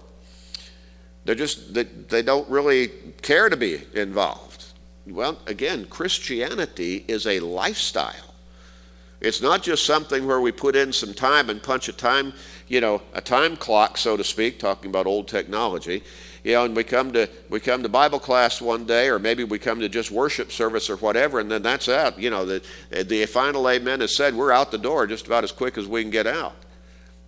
They're 1.26 1.36
just, 1.36 1.76
they, 1.76 1.84
they 1.84 2.24
don't 2.24 2.50
really 2.50 2.88
care 3.22 3.50
to 3.50 3.58
be 3.58 3.84
involved. 3.94 4.66
Well, 5.06 5.38
again, 5.46 5.86
Christianity 5.86 7.06
is 7.08 7.28
a 7.28 7.40
lifestyle. 7.40 8.29
It's 9.22 9.42
not 9.42 9.64
just 9.64 9.86
something 9.86 10.26
where 10.26 10.40
we 10.40 10.52
put 10.52 10.76
in 10.76 10.94
some 10.94 11.14
time 11.14 11.50
and 11.50 11.62
punch 11.62 11.90
a 11.90 11.94
time, 11.94 12.34
you 12.68 12.80
know, 12.80 13.02
a 13.14 13.22
time 13.22 13.58
clock, 13.58 13.98
so 13.98 14.16
to 14.16 14.24
speak, 14.24 14.60
talking 14.60 14.90
about 14.90 15.08
old 15.08 15.28
technology. 15.28 16.04
You 16.44 16.54
know, 16.54 16.64
and 16.64 16.76
we 16.76 16.86
come 16.86 17.12
to 17.14 17.28
we 17.50 17.60
come 17.60 17.84
to 17.84 17.90
Bible 17.90 18.20
class 18.20 18.62
one 18.62 18.86
day, 18.86 19.10
or 19.10 19.20
maybe 19.20 19.44
we 19.44 19.60
come 19.60 19.82
to 19.82 19.90
just 19.90 20.10
worship 20.10 20.52
service 20.54 20.90
or 20.90 20.96
whatever, 20.96 21.40
and 21.42 21.52
then 21.52 21.62
that's 21.64 21.90
out. 21.90 22.18
You 22.18 22.30
know, 22.30 22.46
the 22.46 22.64
the 23.04 23.26
final 23.26 23.70
amen 23.70 24.02
is 24.02 24.16
said. 24.16 24.36
We're 24.36 24.54
out 24.54 24.72
the 24.72 24.78
door 24.78 25.06
just 25.06 25.28
about 25.28 25.44
as 25.44 25.52
quick 25.52 25.78
as 25.78 25.86
we 25.88 26.02
can 26.02 26.12
get 26.12 26.28
out. 26.28 26.56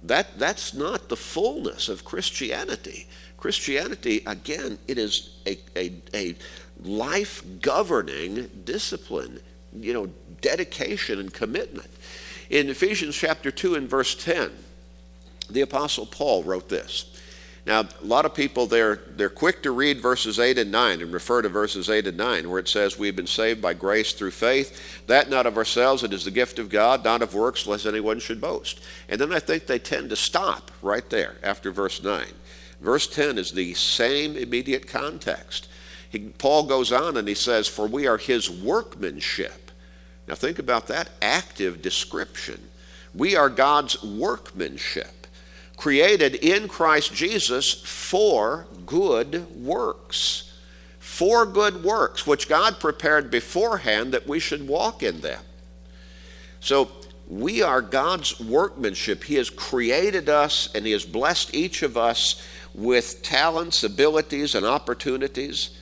that, 0.04 0.38
that's 0.40 0.74
not 0.74 1.10
the 1.10 1.16
fullness 1.16 1.90
of 1.90 2.06
Christianity. 2.06 3.08
Christianity, 3.38 4.24
again, 4.26 4.78
it 4.88 4.98
is 4.98 5.38
a, 5.46 5.58
a, 5.76 5.94
a 6.14 6.36
life 6.84 7.44
governing 7.62 8.50
discipline, 8.66 9.40
you 9.74 9.94
know, 9.94 10.10
dedication 10.42 11.20
and 11.20 11.34
commitment. 11.34 11.90
In 12.50 12.70
Ephesians 12.70 13.16
chapter 13.16 13.52
2 13.52 13.76
and 13.76 13.90
verse 13.90 14.16
10, 14.16 14.52
the 15.50 15.62
Apostle 15.62 16.06
Paul 16.06 16.44
wrote 16.44 16.70
this. 16.70 17.06
Now, 17.66 17.82
a 17.82 18.06
lot 18.06 18.26
of 18.26 18.34
people, 18.34 18.66
they're, 18.66 18.96
they're 18.96 19.30
quick 19.30 19.62
to 19.64 19.72
read 19.72 20.02
verses 20.02 20.40
8 20.40 20.58
and 20.58 20.72
9 20.72 21.02
and 21.02 21.14
refer 21.14 21.44
to 21.44 21.50
verses 21.50 21.90
8 21.90 22.08
and 22.08 22.18
9, 22.18 22.50
where 22.50 22.60
it 22.60 22.68
says, 22.68 22.98
We've 22.98 23.16
been 23.16 23.28
saved 23.28 23.62
by 23.62 23.76
grace 23.76 24.14
through 24.14 24.32
faith, 24.32 25.06
that 25.06 25.30
not 25.30 25.46
of 25.46 25.58
ourselves, 25.58 26.04
it 26.04 26.12
is 26.12 26.26
the 26.26 26.32
gift 26.32 26.58
of 26.58 26.70
God, 26.70 27.04
not 27.04 27.22
of 27.22 27.36
works, 27.36 27.68
lest 27.68 27.86
anyone 27.86 28.20
should 28.20 28.42
boast. 28.42 28.80
And 29.08 29.22
then 29.22 29.32
I 29.32 29.40
think 29.40 29.68
they 29.68 29.78
tend 29.78 30.10
to 30.10 30.16
stop 30.16 30.72
right 30.82 31.08
there 31.12 31.36
after 31.44 31.70
verse 31.70 32.02
9. 32.02 32.26
Verse 32.82 33.06
10 33.06 33.38
is 33.38 33.52
the 33.52 33.76
same 33.76 34.36
immediate 34.36 34.88
context. 34.88 35.68
He, 36.10 36.20
Paul 36.20 36.64
goes 36.64 36.92
on 36.92 37.16
and 37.16 37.28
he 37.28 37.36
says, 37.36 37.68
For 37.68 37.86
we 37.86 38.08
are 38.08 38.18
his 38.18 38.50
workmanship. 38.50 39.71
Now 40.28 40.36
think 40.36 40.60
about 40.60 40.88
that 40.88 41.10
active 41.22 41.82
description. 41.82 42.70
We 43.14 43.36
are 43.36 43.50
God's 43.50 44.02
workmanship 44.04 45.22
created 45.82 46.36
in 46.36 46.68
Christ 46.68 47.12
Jesus 47.12 47.74
for 47.74 48.68
good 48.86 49.48
works. 49.56 50.54
For 51.00 51.44
good 51.44 51.84
works, 51.84 52.28
which 52.28 52.48
God 52.48 52.80
prepared 52.80 53.32
beforehand 53.32 54.14
that 54.14 54.28
we 54.28 54.40
should 54.40 54.68
walk 54.68 55.02
in 55.02 55.22
them. 55.22 55.42
So 56.60 56.92
we 57.28 57.64
are 57.64 57.82
God's 57.82 58.40
workmanship. 58.40 59.24
He 59.24 59.36
has 59.36 59.50
created 59.50 60.30
us 60.30 60.70
and 60.76 60.86
He 60.86 60.92
has 60.92 61.04
blessed 61.04 61.56
each 61.56 61.82
of 61.82 61.98
us 61.98 62.40
with 62.76 63.24
talents, 63.24 63.84
abilities, 63.84 64.54
and 64.54 64.68
opportunities 64.68 65.80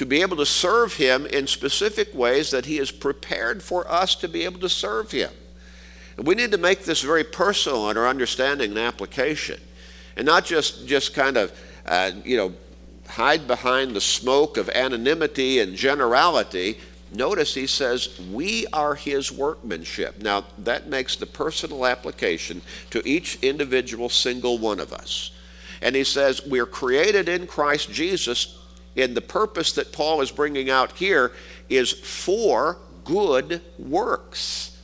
to 0.00 0.06
be 0.06 0.22
able 0.22 0.38
to 0.38 0.46
serve 0.46 0.94
Him 0.94 1.26
in 1.26 1.46
specific 1.46 2.14
ways 2.14 2.50
that 2.52 2.64
He 2.64 2.78
has 2.78 2.90
prepared 2.90 3.62
for 3.62 3.86
us 3.86 4.14
to 4.14 4.28
be 4.28 4.46
able 4.46 4.58
to 4.60 4.68
serve 4.70 5.10
Him. 5.10 5.30
We 6.16 6.34
need 6.34 6.52
to 6.52 6.56
make 6.56 6.84
this 6.84 7.02
very 7.02 7.22
personal 7.22 7.90
in 7.90 7.98
our 7.98 8.08
understanding 8.08 8.70
and 8.70 8.78
application, 8.78 9.60
and 10.16 10.24
not 10.24 10.46
just 10.46 10.86
just 10.86 11.12
kind 11.12 11.36
of 11.36 11.52
uh, 11.84 12.12
you 12.24 12.38
know 12.38 12.54
hide 13.08 13.46
behind 13.46 13.94
the 13.94 14.00
smoke 14.00 14.56
of 14.56 14.70
anonymity 14.70 15.58
and 15.58 15.76
generality. 15.76 16.78
Notice 17.12 17.52
he 17.52 17.66
says, 17.66 18.18
We 18.32 18.66
are 18.72 18.94
his 18.94 19.30
workmanship. 19.30 20.22
Now, 20.22 20.44
that 20.56 20.88
makes 20.88 21.16
the 21.16 21.26
personal 21.26 21.84
application 21.84 22.62
to 22.88 23.06
each 23.06 23.38
individual 23.42 24.08
single 24.08 24.56
one 24.56 24.80
of 24.80 24.94
us. 24.94 25.30
And 25.82 25.94
he 25.94 26.04
says, 26.04 26.46
We're 26.46 26.64
created 26.64 27.28
in 27.28 27.46
Christ 27.46 27.90
Jesus, 27.90 28.59
and 28.96 29.16
the 29.16 29.20
purpose 29.20 29.72
that 29.72 29.92
Paul 29.92 30.20
is 30.20 30.30
bringing 30.30 30.70
out 30.70 30.92
here 30.92 31.32
is 31.68 31.92
for 31.92 32.78
good 33.04 33.60
works. 33.78 34.78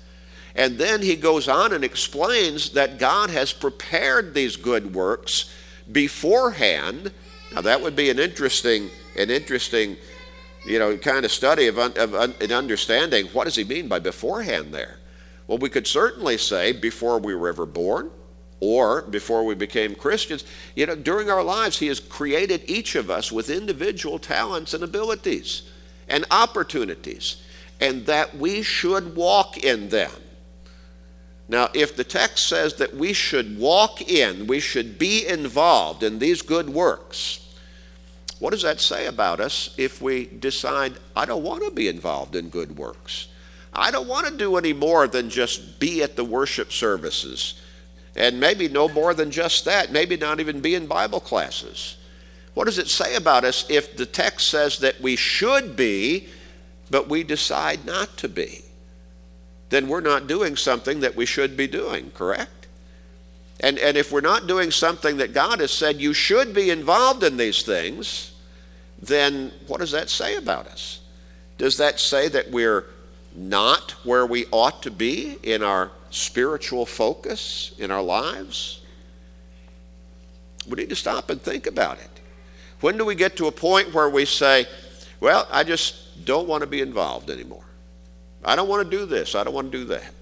And 0.55 0.79
then 0.79 1.03
he 1.03 1.17
goes 1.17 1.49
on 1.49 1.73
and 1.73 1.85
explains 1.85 2.71
that 2.71 2.99
God 2.99 3.31
has 3.31 3.53
prepared 3.53 4.33
these 4.33 4.57
good 4.57 4.95
works 4.95 5.53
beforehand. 5.91 7.13
Now 7.55 7.61
that 7.61 7.83
would 7.83 7.95
be 7.95 8.09
an 8.09 8.19
interesting, 8.19 8.91
an 9.19 9.31
interesting, 9.31 9.97
you 10.65 10.79
know, 10.79 10.97
kind 10.97 11.25
of 11.25 11.31
study 11.31 11.67
of, 11.67 11.79
of 11.79 12.15
an 12.15 12.53
understanding. 12.53 13.27
What 13.27 13.45
does 13.45 13.57
he 13.57 13.65
mean 13.65 13.87
by 13.87 13.99
beforehand 13.99 14.73
there? 14.73 14.99
Well, 15.47 15.59
we 15.59 15.69
could 15.69 15.87
certainly 15.87 16.39
say 16.39 16.73
before 16.73 17.19
we 17.19 17.35
were 17.35 17.49
ever 17.49 17.67
born, 17.67 18.11
or 18.61 19.03
before 19.03 19.45
we 19.45 19.55
became 19.55 19.95
Christians. 19.95 20.45
You 20.75 20.87
know, 20.87 20.97
during 20.97 21.31
our 21.31 21.43
lives, 21.43 21.79
He 21.79 21.89
has 21.89 22.01
created 22.01 22.63
each 22.67 22.95
of 22.95 23.11
us 23.11 23.31
with 23.31 23.51
individual 23.51 24.19
talents 24.19 24.75
and 24.75 24.83
abilities 24.83 25.63
and 26.09 26.25
opportunities, 26.31 27.43
and 27.81 28.07
that 28.07 28.37
we 28.37 28.63
should 28.63 29.17
walk 29.17 29.59
in 29.59 29.89
them. 29.89 30.11
Now, 31.49 31.69
if 31.75 31.97
the 31.97 32.05
text 32.05 32.49
says 32.49 32.75
that 32.75 32.95
we 32.95 33.13
should 33.13 33.59
walk 33.59 34.03
in, 34.03 34.47
we 34.47 34.61
should 34.61 34.99
be 34.99 35.27
involved 35.27 36.03
in 36.03 36.19
these 36.19 36.43
good 36.43 36.69
works, 36.69 37.47
what 38.39 38.51
does 38.51 38.63
that 38.63 38.81
say 38.81 39.07
about 39.07 39.41
us 39.41 39.75
if 39.79 40.03
we 40.03 40.27
decide, 40.27 40.95
I 41.15 41.25
don't 41.25 41.43
want 41.43 41.65
to 41.65 41.71
be 41.71 41.89
involved 41.89 42.37
in 42.37 42.51
good 42.51 42.77
works? 42.77 43.29
I 43.73 43.91
don't 43.91 44.09
want 44.09 44.27
to 44.27 44.37
do 44.37 44.57
any 44.57 44.73
more 44.73 45.07
than 45.07 45.31
just 45.31 45.79
be 45.79 46.03
at 46.03 46.17
the 46.17 46.25
worship 46.25 46.73
services. 46.73 47.61
And 48.17 48.41
maybe 48.41 48.69
no 48.69 48.89
more 48.89 49.15
than 49.15 49.31
just 49.31 49.65
that, 49.67 49.93
maybe 49.93 50.17
not 50.17 50.41
even 50.41 50.61
be 50.61 50.75
in 50.75 50.87
Bible 50.87 51.21
classes. 51.21 51.97
What 52.55 52.65
does 52.65 52.79
it 52.79 52.89
say 52.89 53.15
about 53.15 53.45
us 53.45 53.67
if 53.69 53.97
the 53.97 54.07
text 54.07 54.49
says 54.49 54.79
that 54.79 55.01
we 55.01 55.15
should 55.15 55.77
be, 55.77 56.29
but 56.91 57.09
we 57.09 57.23
decide 57.23 57.85
not 57.85 58.17
to 58.17 58.29
be? 58.29 58.63
then 59.69 59.89
we're 59.89 60.01
not 60.01 60.27
doing 60.27 60.57
something 60.57 61.01
that 61.01 61.17
we 61.17 61.27
should 61.27 61.57
be 61.57 61.67
doing, 61.67 62.11
correct? 62.13 62.69
And, 63.61 63.79
and 63.79 63.97
if 63.97 64.13
we're 64.13 64.21
not 64.21 64.47
doing 64.47 64.71
something 64.71 65.17
that 65.17 65.33
God 65.33 65.61
has 65.61 65.71
said 65.71 66.01
you 66.01 66.13
should 66.13 66.55
be 66.55 66.71
involved 66.71 67.25
in 67.25 67.37
these 67.37 67.63
things, 67.63 68.33
then 69.01 69.53
what 69.67 69.81
does 69.81 69.91
that 69.93 70.11
say 70.11 70.37
about 70.37 70.67
us? 70.67 71.01
Does 71.59 71.79
that 71.79 71.99
say 71.99 72.29
that 72.29 72.51
we're 72.51 72.85
not 73.35 73.93
where 74.05 74.27
we 74.27 74.47
ought 74.53 74.83
to 74.83 74.91
be 74.91 75.39
in 75.43 75.63
our 75.63 75.91
spiritual 76.17 76.87
focus 76.87 77.73
in 77.79 77.91
our 77.91 78.03
lives? 78.03 78.81
We 80.69 80.77
need 80.77 80.89
to 80.89 80.97
stop 80.97 81.31
and 81.31 81.41
think 81.41 81.67
about 81.67 81.99
it. 81.99 82.11
When 82.81 82.97
do 82.99 83.05
we 83.05 83.15
get 83.15 83.37
to 83.37 83.47
a 83.47 83.53
point 83.53 83.95
where 83.95 84.09
we 84.09 84.25
say, 84.25 84.67
well, 85.21 85.47
I 85.51 85.65
just 85.65 86.25
don't 86.25 86.49
want 86.49 86.63
to 86.63 86.67
be 86.67 86.81
involved 86.81 87.31
anymore? 87.31 87.65
I 88.45 88.57
don't 88.57 88.69
want 88.69 88.91
to 88.91 88.97
do 88.97 89.07
this. 89.07 89.35
I 89.35 89.45
don't 89.45 89.55
want 89.55 89.73
to 89.73 89.79
do 89.79 89.85
that. 89.87 90.13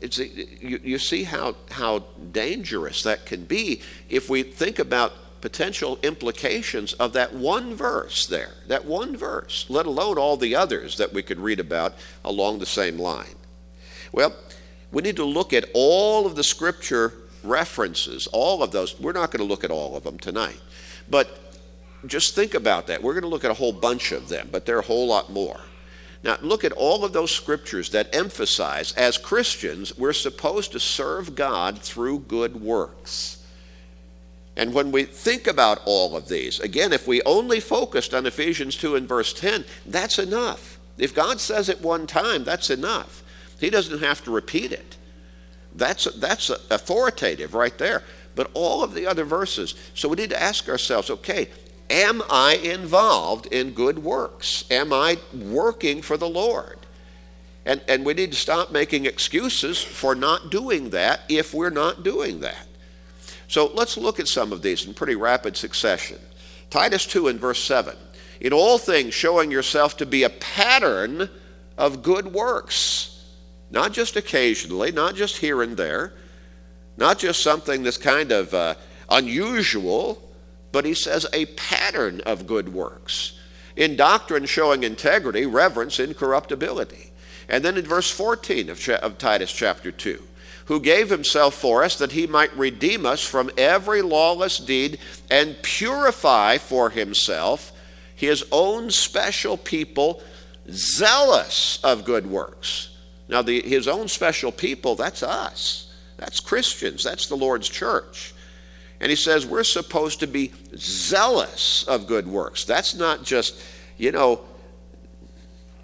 It's, 0.00 0.18
you, 0.18 0.80
you 0.82 0.98
see 0.98 1.22
how, 1.22 1.54
how 1.70 2.00
dangerous 2.32 3.02
that 3.04 3.24
can 3.24 3.44
be 3.44 3.82
if 4.08 4.28
we 4.28 4.42
think 4.42 4.78
about 4.78 5.12
potential 5.40 5.98
implications 6.02 6.92
of 6.94 7.12
that 7.12 7.32
one 7.32 7.74
verse 7.74 8.26
there, 8.26 8.54
that 8.66 8.84
one 8.84 9.16
verse, 9.16 9.66
let 9.68 9.86
alone 9.86 10.18
all 10.18 10.36
the 10.36 10.56
others 10.56 10.96
that 10.96 11.12
we 11.12 11.22
could 11.22 11.38
read 11.38 11.60
about 11.60 11.94
along 12.24 12.58
the 12.58 12.66
same 12.66 12.98
line. 12.98 13.35
Well, 14.16 14.34
we 14.90 15.02
need 15.02 15.16
to 15.16 15.24
look 15.24 15.52
at 15.52 15.66
all 15.74 16.26
of 16.26 16.36
the 16.36 16.42
scripture 16.42 17.12
references, 17.44 18.26
all 18.28 18.62
of 18.62 18.72
those. 18.72 18.98
We're 18.98 19.12
not 19.12 19.30
going 19.30 19.46
to 19.46 19.48
look 19.48 19.62
at 19.62 19.70
all 19.70 19.94
of 19.94 20.04
them 20.04 20.18
tonight, 20.18 20.58
but 21.08 21.38
just 22.06 22.34
think 22.34 22.54
about 22.54 22.86
that. 22.86 23.02
We're 23.02 23.12
going 23.12 23.24
to 23.24 23.28
look 23.28 23.44
at 23.44 23.50
a 23.50 23.54
whole 23.54 23.74
bunch 23.74 24.12
of 24.12 24.30
them, 24.30 24.48
but 24.50 24.64
there 24.64 24.76
are 24.76 24.80
a 24.80 24.86
whole 24.86 25.06
lot 25.06 25.30
more. 25.30 25.60
Now, 26.22 26.38
look 26.40 26.64
at 26.64 26.72
all 26.72 27.04
of 27.04 27.12
those 27.12 27.30
scriptures 27.30 27.90
that 27.90 28.16
emphasize, 28.16 28.94
as 28.94 29.18
Christians, 29.18 29.96
we're 29.98 30.14
supposed 30.14 30.72
to 30.72 30.80
serve 30.80 31.34
God 31.34 31.78
through 31.82 32.20
good 32.20 32.58
works. 32.58 33.44
And 34.56 34.72
when 34.72 34.92
we 34.92 35.04
think 35.04 35.46
about 35.46 35.82
all 35.84 36.16
of 36.16 36.28
these, 36.28 36.58
again, 36.58 36.94
if 36.94 37.06
we 37.06 37.20
only 37.22 37.60
focused 37.60 38.14
on 38.14 38.24
Ephesians 38.24 38.76
2 38.76 38.96
and 38.96 39.06
verse 39.06 39.34
10, 39.34 39.66
that's 39.84 40.18
enough. 40.18 40.78
If 40.96 41.14
God 41.14 41.38
says 41.38 41.68
it 41.68 41.82
one 41.82 42.06
time, 42.06 42.44
that's 42.44 42.70
enough. 42.70 43.22
He 43.58 43.70
doesn't 43.70 44.00
have 44.00 44.22
to 44.24 44.30
repeat 44.30 44.72
it. 44.72 44.96
That's, 45.74 46.04
that's 46.14 46.50
authoritative 46.50 47.54
right 47.54 47.76
there. 47.78 48.02
But 48.34 48.50
all 48.54 48.82
of 48.82 48.94
the 48.94 49.06
other 49.06 49.24
verses, 49.24 49.74
so 49.94 50.08
we 50.08 50.16
need 50.16 50.30
to 50.30 50.42
ask 50.42 50.68
ourselves 50.68 51.10
okay, 51.10 51.48
Am 51.88 52.22
I 52.28 52.56
involved 52.56 53.46
in 53.46 53.70
good 53.70 54.00
works? 54.00 54.64
Am 54.70 54.92
I 54.92 55.18
working 55.32 56.02
for 56.02 56.16
the 56.16 56.28
Lord? 56.28 56.78
And, 57.64 57.80
and 57.88 58.04
we 58.04 58.14
need 58.14 58.32
to 58.32 58.38
stop 58.38 58.72
making 58.72 59.06
excuses 59.06 59.80
for 59.82 60.14
not 60.14 60.50
doing 60.50 60.90
that 60.90 61.20
if 61.28 61.54
we're 61.54 61.70
not 61.70 62.02
doing 62.02 62.40
that. 62.40 62.66
So 63.48 63.66
let's 63.66 63.96
look 63.96 64.18
at 64.18 64.28
some 64.28 64.52
of 64.52 64.62
these 64.62 64.86
in 64.86 64.94
pretty 64.94 65.14
rapid 65.14 65.56
succession. 65.56 66.18
Titus 66.70 67.06
2 67.06 67.28
and 67.28 67.38
verse 67.38 67.62
7. 67.62 67.96
In 68.40 68.52
all 68.52 68.78
things, 68.78 69.14
showing 69.14 69.50
yourself 69.50 69.96
to 69.98 70.06
be 70.06 70.24
a 70.24 70.30
pattern 70.30 71.30
of 71.78 72.02
good 72.02 72.32
works. 72.32 73.15
Not 73.70 73.92
just 73.92 74.16
occasionally, 74.16 74.92
not 74.92 75.14
just 75.14 75.38
here 75.38 75.62
and 75.62 75.76
there, 75.76 76.12
not 76.96 77.18
just 77.18 77.42
something 77.42 77.82
that's 77.82 77.98
kind 77.98 78.32
of 78.32 78.54
uh, 78.54 78.74
unusual, 79.10 80.22
but 80.72 80.84
he 80.84 80.94
says 80.94 81.26
a 81.32 81.46
pattern 81.46 82.20
of 82.22 82.46
good 82.46 82.72
works. 82.72 83.38
In 83.76 83.96
doctrine, 83.96 84.46
showing 84.46 84.82
integrity, 84.82 85.44
reverence, 85.44 86.00
incorruptibility. 86.00 87.12
And 87.48 87.64
then 87.64 87.76
in 87.76 87.84
verse 87.84 88.10
14 88.10 88.70
of, 88.70 88.88
of 88.88 89.18
Titus 89.18 89.52
chapter 89.52 89.92
2, 89.92 90.22
who 90.66 90.80
gave 90.80 91.10
himself 91.10 91.54
for 91.54 91.84
us 91.84 91.96
that 91.98 92.12
he 92.12 92.26
might 92.26 92.56
redeem 92.56 93.06
us 93.06 93.22
from 93.22 93.50
every 93.56 94.02
lawless 94.02 94.58
deed 94.58 94.98
and 95.30 95.62
purify 95.62 96.58
for 96.58 96.90
himself 96.90 97.72
his 98.16 98.44
own 98.50 98.90
special 98.90 99.56
people, 99.56 100.22
zealous 100.70 101.78
of 101.84 102.04
good 102.04 102.26
works. 102.26 102.95
Now, 103.28 103.42
the, 103.42 103.60
his 103.62 103.88
own 103.88 104.08
special 104.08 104.52
people, 104.52 104.94
that's 104.94 105.22
us. 105.22 105.92
that's 106.16 106.40
Christians, 106.40 107.02
that's 107.02 107.26
the 107.26 107.36
Lord's 107.36 107.68
church. 107.68 108.34
And 109.00 109.10
he 109.10 109.16
says 109.16 109.44
we're 109.44 109.64
supposed 109.64 110.20
to 110.20 110.26
be 110.26 110.52
zealous 110.76 111.84
of 111.84 112.06
good 112.06 112.26
works. 112.26 112.64
That's 112.64 112.94
not 112.94 113.24
just, 113.24 113.60
you 113.98 114.12
know, 114.12 114.40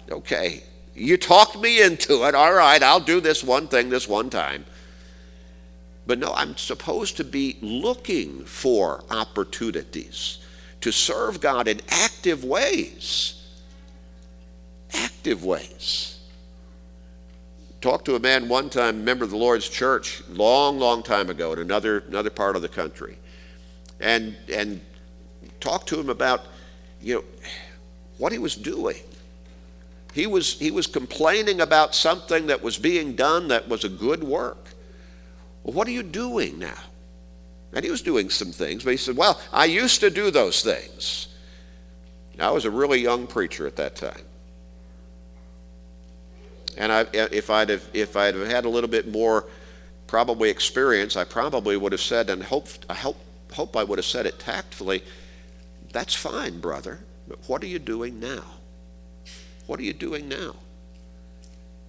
okay, 0.09 0.63
you 0.95 1.17
talked 1.17 1.59
me 1.59 1.81
into 1.81 2.25
it. 2.27 2.35
All 2.35 2.53
right, 2.53 2.81
I'll 2.81 2.99
do 2.99 3.19
this 3.19 3.43
one 3.43 3.67
thing 3.67 3.89
this 3.89 4.07
one 4.07 4.29
time. 4.29 4.65
But 6.05 6.19
no, 6.19 6.33
I'm 6.33 6.57
supposed 6.57 7.17
to 7.17 7.23
be 7.23 7.57
looking 7.61 8.43
for 8.43 9.03
opportunities 9.09 10.39
to 10.81 10.91
serve 10.91 11.39
God 11.39 11.67
in 11.67 11.79
active 11.89 12.43
ways. 12.43 13.41
Active 14.93 15.45
ways. 15.45 16.12
Talked 17.83 18.05
to 18.05 18.15
a 18.15 18.19
man 18.21 18.47
one 18.47 18.69
time, 18.69 19.03
member 19.03 19.25
of 19.25 19.31
the 19.31 19.35
Lord's 19.35 19.67
church, 19.67 20.23
long, 20.29 20.79
long 20.79 21.03
time 21.03 21.29
ago 21.29 21.51
in 21.51 21.59
another, 21.59 21.99
another 22.07 22.29
part 22.29 22.55
of 22.55 22.61
the 22.61 22.69
country. 22.69 23.17
And, 23.99 24.37
and 24.49 24.79
talked 25.59 25.89
to 25.89 25.99
him 25.99 26.09
about, 26.09 26.45
you 27.01 27.15
know, 27.15 27.23
what 28.19 28.31
he 28.31 28.37
was 28.37 28.55
doing. 28.55 29.01
He 30.13 30.27
was, 30.27 30.57
he 30.57 30.71
was 30.71 30.87
complaining 30.87 31.59
about 31.59 31.93
something 31.93 32.47
that 32.47 32.63
was 32.63 32.77
being 32.77 33.17
done 33.17 33.49
that 33.49 33.67
was 33.67 33.83
a 33.83 33.89
good 33.89 34.23
work. 34.23 34.69
Well, 35.63 35.73
what 35.73 35.85
are 35.85 35.91
you 35.91 36.03
doing 36.03 36.59
now? 36.59 36.79
And 37.73 37.83
he 37.83 37.91
was 37.91 38.01
doing 38.01 38.29
some 38.29 38.53
things, 38.53 38.85
but 38.85 38.91
he 38.91 38.97
said, 38.97 39.17
Well, 39.17 39.41
I 39.51 39.65
used 39.65 39.99
to 39.99 40.09
do 40.09 40.31
those 40.31 40.63
things. 40.63 41.27
I 42.39 42.49
was 42.49 42.63
a 42.63 42.71
really 42.71 43.01
young 43.01 43.27
preacher 43.27 43.67
at 43.67 43.75
that 43.75 43.97
time. 43.97 44.23
And 46.77 46.91
I, 46.91 47.01
uh, 47.01 47.27
if, 47.31 47.49
I'd 47.49 47.69
have, 47.69 47.87
if 47.93 48.15
I'd 48.15 48.35
have 48.35 48.47
had 48.47 48.65
a 48.65 48.69
little 48.69 48.89
bit 48.89 49.07
more 49.07 49.45
probably 50.07 50.49
experience, 50.49 51.15
I 51.15 51.23
probably 51.23 51.77
would 51.77 51.91
have 51.91 52.01
said, 52.01 52.29
and 52.29 52.43
hope, 52.43 52.67
I 52.89 52.93
hope, 52.93 53.17
hope 53.51 53.75
I 53.75 53.83
would 53.83 53.97
have 53.97 54.05
said 54.05 54.25
it 54.25 54.39
tactfully, 54.39 55.03
that's 55.91 56.13
fine, 56.13 56.59
brother, 56.59 56.99
but 57.27 57.39
what 57.47 57.63
are 57.63 57.67
you 57.67 57.79
doing 57.79 58.19
now? 58.19 58.43
What 59.67 59.79
are 59.79 59.83
you 59.83 59.93
doing 59.93 60.27
now? 60.27 60.55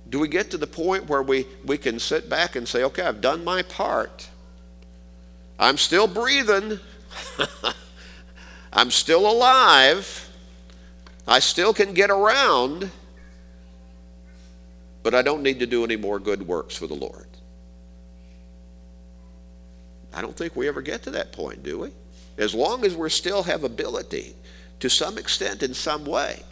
Do 0.08 0.18
we 0.18 0.28
get 0.28 0.50
to 0.50 0.58
the 0.58 0.66
point 0.66 1.08
where 1.08 1.22
we, 1.22 1.46
we 1.64 1.78
can 1.78 1.98
sit 1.98 2.28
back 2.28 2.56
and 2.56 2.68
say, 2.68 2.84
okay, 2.84 3.02
I've 3.02 3.20
done 3.20 3.42
my 3.42 3.62
part. 3.62 4.28
I'm 5.58 5.78
still 5.78 6.06
breathing. 6.06 6.78
I'm 8.72 8.90
still 8.90 9.28
alive. 9.30 10.30
I 11.26 11.38
still 11.38 11.72
can 11.72 11.94
get 11.94 12.10
around. 12.10 12.90
But 15.04 15.14
I 15.14 15.22
don't 15.22 15.42
need 15.42 15.60
to 15.60 15.66
do 15.66 15.84
any 15.84 15.96
more 15.96 16.18
good 16.18 16.48
works 16.48 16.74
for 16.74 16.88
the 16.88 16.94
Lord. 16.94 17.28
I 20.14 20.22
don't 20.22 20.34
think 20.34 20.56
we 20.56 20.66
ever 20.66 20.80
get 20.80 21.02
to 21.04 21.10
that 21.12 21.30
point, 21.30 21.62
do 21.62 21.78
we? 21.78 21.90
As 22.38 22.54
long 22.54 22.84
as 22.84 22.96
we 22.96 23.10
still 23.10 23.42
have 23.42 23.64
ability 23.64 24.34
to 24.80 24.88
some 24.88 25.18
extent 25.18 25.62
in 25.62 25.74
some 25.74 26.06
way. 26.06 26.42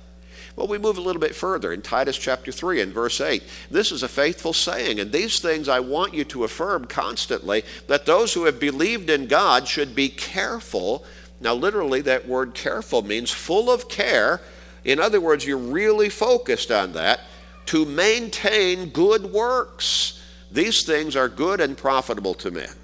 Well, 0.54 0.68
we 0.68 0.76
move 0.76 0.98
a 0.98 1.00
little 1.00 1.20
bit 1.20 1.34
further 1.34 1.72
in 1.72 1.80
Titus 1.80 2.18
chapter 2.18 2.52
3 2.52 2.82
and 2.82 2.92
verse 2.92 3.22
8. 3.22 3.42
This 3.70 3.90
is 3.90 4.02
a 4.02 4.08
faithful 4.08 4.52
saying, 4.52 5.00
and 5.00 5.10
these 5.10 5.40
things 5.40 5.66
I 5.66 5.80
want 5.80 6.12
you 6.12 6.24
to 6.24 6.44
affirm 6.44 6.84
constantly 6.84 7.64
that 7.86 8.04
those 8.04 8.34
who 8.34 8.44
have 8.44 8.60
believed 8.60 9.08
in 9.08 9.28
God 9.28 9.66
should 9.66 9.94
be 9.94 10.10
careful. 10.10 11.06
Now, 11.40 11.54
literally, 11.54 12.02
that 12.02 12.28
word 12.28 12.52
careful 12.52 13.00
means 13.00 13.30
full 13.30 13.70
of 13.70 13.88
care. 13.88 14.42
In 14.84 15.00
other 15.00 15.22
words, 15.22 15.46
you're 15.46 15.56
really 15.56 16.10
focused 16.10 16.70
on 16.70 16.92
that 16.92 17.20
to 17.66 17.84
maintain 17.84 18.90
good 18.90 19.24
works. 19.24 20.22
These 20.50 20.82
things 20.82 21.16
are 21.16 21.28
good 21.28 21.60
and 21.60 21.76
profitable 21.76 22.34
to 22.34 22.50
men. 22.50 22.74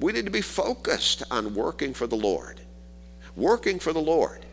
We 0.00 0.12
need 0.12 0.24
to 0.24 0.30
be 0.30 0.40
focused 0.40 1.22
on 1.30 1.54
working 1.54 1.94
for 1.94 2.06
the 2.06 2.16
Lord. 2.16 2.60
Working 3.36 3.78
for 3.78 3.92
the 3.92 4.00
Lord. 4.00 4.44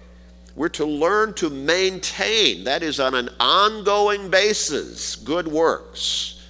We're 0.56 0.70
to 0.70 0.86
learn 0.86 1.34
to 1.36 1.50
maintain, 1.50 2.64
that 2.64 2.84
is, 2.84 3.00
on 3.00 3.14
an 3.14 3.30
ongoing 3.40 4.30
basis, 4.30 5.16
good 5.16 5.48
works. 5.48 6.46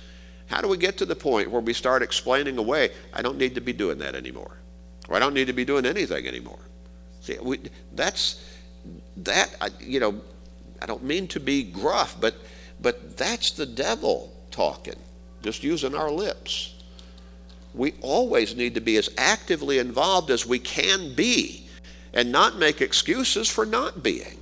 How 0.48 0.62
do 0.62 0.70
we 0.70 0.78
get 0.78 0.98
to 1.00 1.06
the 1.06 1.16
point 1.16 1.52
where 1.52 1.62
we 1.62 1.74
start 1.74 2.02
explaining 2.02 2.58
away, 2.58 2.92
I 3.14 3.22
don't 3.22 3.38
need 3.38 3.54
to 3.56 3.62
be 3.62 3.74
doing 3.74 3.98
that 4.00 4.16
anymore? 4.16 4.58
Or 5.10 5.18
I 5.18 5.20
don't 5.20 5.34
need 5.34 5.48
to 5.48 5.54
be 5.54 5.66
doing 5.66 5.86
anything 5.86 6.26
anymore? 6.26 6.60
See, 7.20 7.38
we, 7.42 7.60
that's, 7.94 8.44
that, 9.18 9.50
you 9.82 10.00
know, 10.00 10.22
I 10.82 10.86
don't 10.86 11.04
mean 11.04 11.28
to 11.30 11.40
be 11.40 11.64
gruff, 11.64 12.16
but, 12.20 12.36
but 12.82 13.18
that's 13.18 13.52
the 13.52 13.66
devil 13.66 14.34
talking, 14.52 14.96
just 15.42 15.64
using 15.64 15.96
our 15.96 16.12
lips. 16.12 16.76
We 17.74 17.94
always 18.02 18.56
need 18.56 18.76
to 18.76 18.82
be 18.82 18.98
as 18.98 19.10
actively 19.18 19.80
involved 19.80 20.32
as 20.32 20.46
we 20.46 20.60
can 20.60 21.14
be 21.14 21.68
and 22.14 22.32
not 22.32 22.58
make 22.58 22.82
excuses 22.82 23.48
for 23.48 23.66
not 23.66 24.02
being 24.02 24.40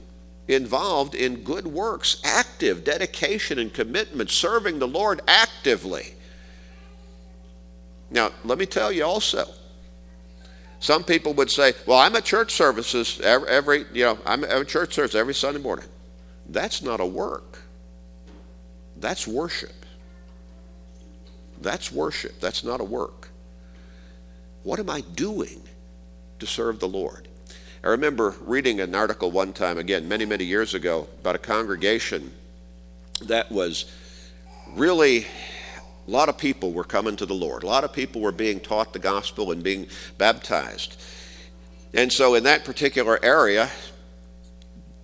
involved 0.48 1.15
in 1.15 1.43
good 1.43 1.65
works, 1.65 2.21
active 2.24 2.84
dedication 2.84 3.60
and 3.60 3.74
commitment, 3.74 4.30
serving 4.30 4.80
the 4.80 4.88
Lord 4.88 5.21
actively. 5.28 6.13
Now, 8.12 8.32
let 8.43 8.58
me 8.58 8.65
tell 8.65 8.91
you 8.91 9.04
also, 9.04 9.48
some 10.80 11.04
people 11.04 11.34
would 11.34 11.50
say, 11.50 11.74
well, 11.88 11.98
I'm 11.98 12.15
at 12.15 12.24
church 12.26 12.54
services 12.54 13.19
every, 13.21 13.50
every 13.50 13.86
you 13.91 14.06
know, 14.06 14.19
I'm 14.26 14.43
at 14.43 14.67
church 14.67 14.93
service 14.93 15.15
every 15.15 15.34
Sunday 15.34 15.60
morning. 15.60 15.88
That's 16.47 16.81
not 16.81 16.99
a 16.99 17.05
work. 17.05 17.60
That's 18.97 19.27
worship. 19.27 19.86
That's 21.62 21.91
worship. 21.91 22.39
That's 22.39 22.63
not 22.63 22.81
a 22.81 22.84
work. 22.84 23.29
What 24.63 24.79
am 24.79 24.89
I 24.89 25.01
doing 25.01 25.62
to 26.39 26.47
serve 26.47 26.79
the 26.79 26.88
Lord? 26.88 27.27
I 27.84 27.89
remember 27.89 28.36
reading 28.41 28.79
an 28.79 28.95
article 28.95 29.29
one 29.31 29.53
time, 29.53 29.77
again, 29.77 30.08
many, 30.08 30.25
many 30.25 30.43
years 30.43 30.73
ago, 30.73 31.08
about 31.21 31.36
a 31.36 31.39
congregation 31.39 32.31
that 33.21 33.51
was 33.51 33.86
really 34.73 35.27
a 36.08 36.12
lot 36.12 36.29
of 36.29 36.38
people 36.38 36.71
were 36.71 36.84
coming 36.84 37.15
to 37.15 37.25
the 37.25 37.34
Lord. 37.34 37.63
A 37.63 37.67
lot 37.67 37.84
of 37.84 37.93
people 37.93 38.21
were 38.21 38.31
being 38.31 38.60
taught 38.60 38.93
the 38.93 38.99
gospel 38.99 39.51
and 39.51 39.63
being 39.63 39.88
baptized. 40.17 41.01
And 41.93 42.12
so, 42.12 42.36
in 42.36 42.43
that 42.43 42.65
particular 42.65 43.19
area, 43.23 43.69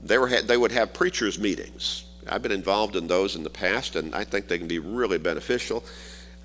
they, 0.04 0.18
were, 0.18 0.42
they 0.42 0.58
would 0.58 0.72
have 0.72 0.94
preachers' 0.94 1.38
meetings. 1.40 2.06
I've 2.28 2.42
been 2.42 2.52
involved 2.52 2.96
in 2.96 3.08
those 3.08 3.36
in 3.36 3.44
the 3.44 3.50
past, 3.50 3.96
and 3.96 4.14
I 4.14 4.24
think 4.24 4.48
they 4.48 4.58
can 4.58 4.68
be 4.68 4.80
really 4.80 5.18
beneficial 5.18 5.84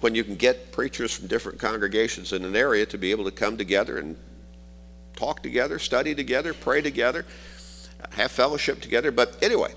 when 0.01 0.15
you 0.15 0.25
can 0.25 0.37
get 0.37 0.73
preachers 0.73 1.13
from 1.13 1.27
different 1.27 1.59
congregations 1.59 2.33
in 2.33 2.45
an 2.45 2.55
area 2.55 2.85
to 2.87 2.99
be 2.99 3.11
able 3.11 3.25
to 3.25 3.31
come 3.31 3.57
together 3.57 3.99
and 3.99 4.17
talk 5.15 5.43
together, 5.43 5.79
study 5.79 6.15
together, 6.15 6.53
pray 6.53 6.83
together, 6.83 7.25
have 8.11 8.31
fellowship 8.31 8.81
together. 8.81 9.11
But 9.11 9.37
anyway, 9.43 9.73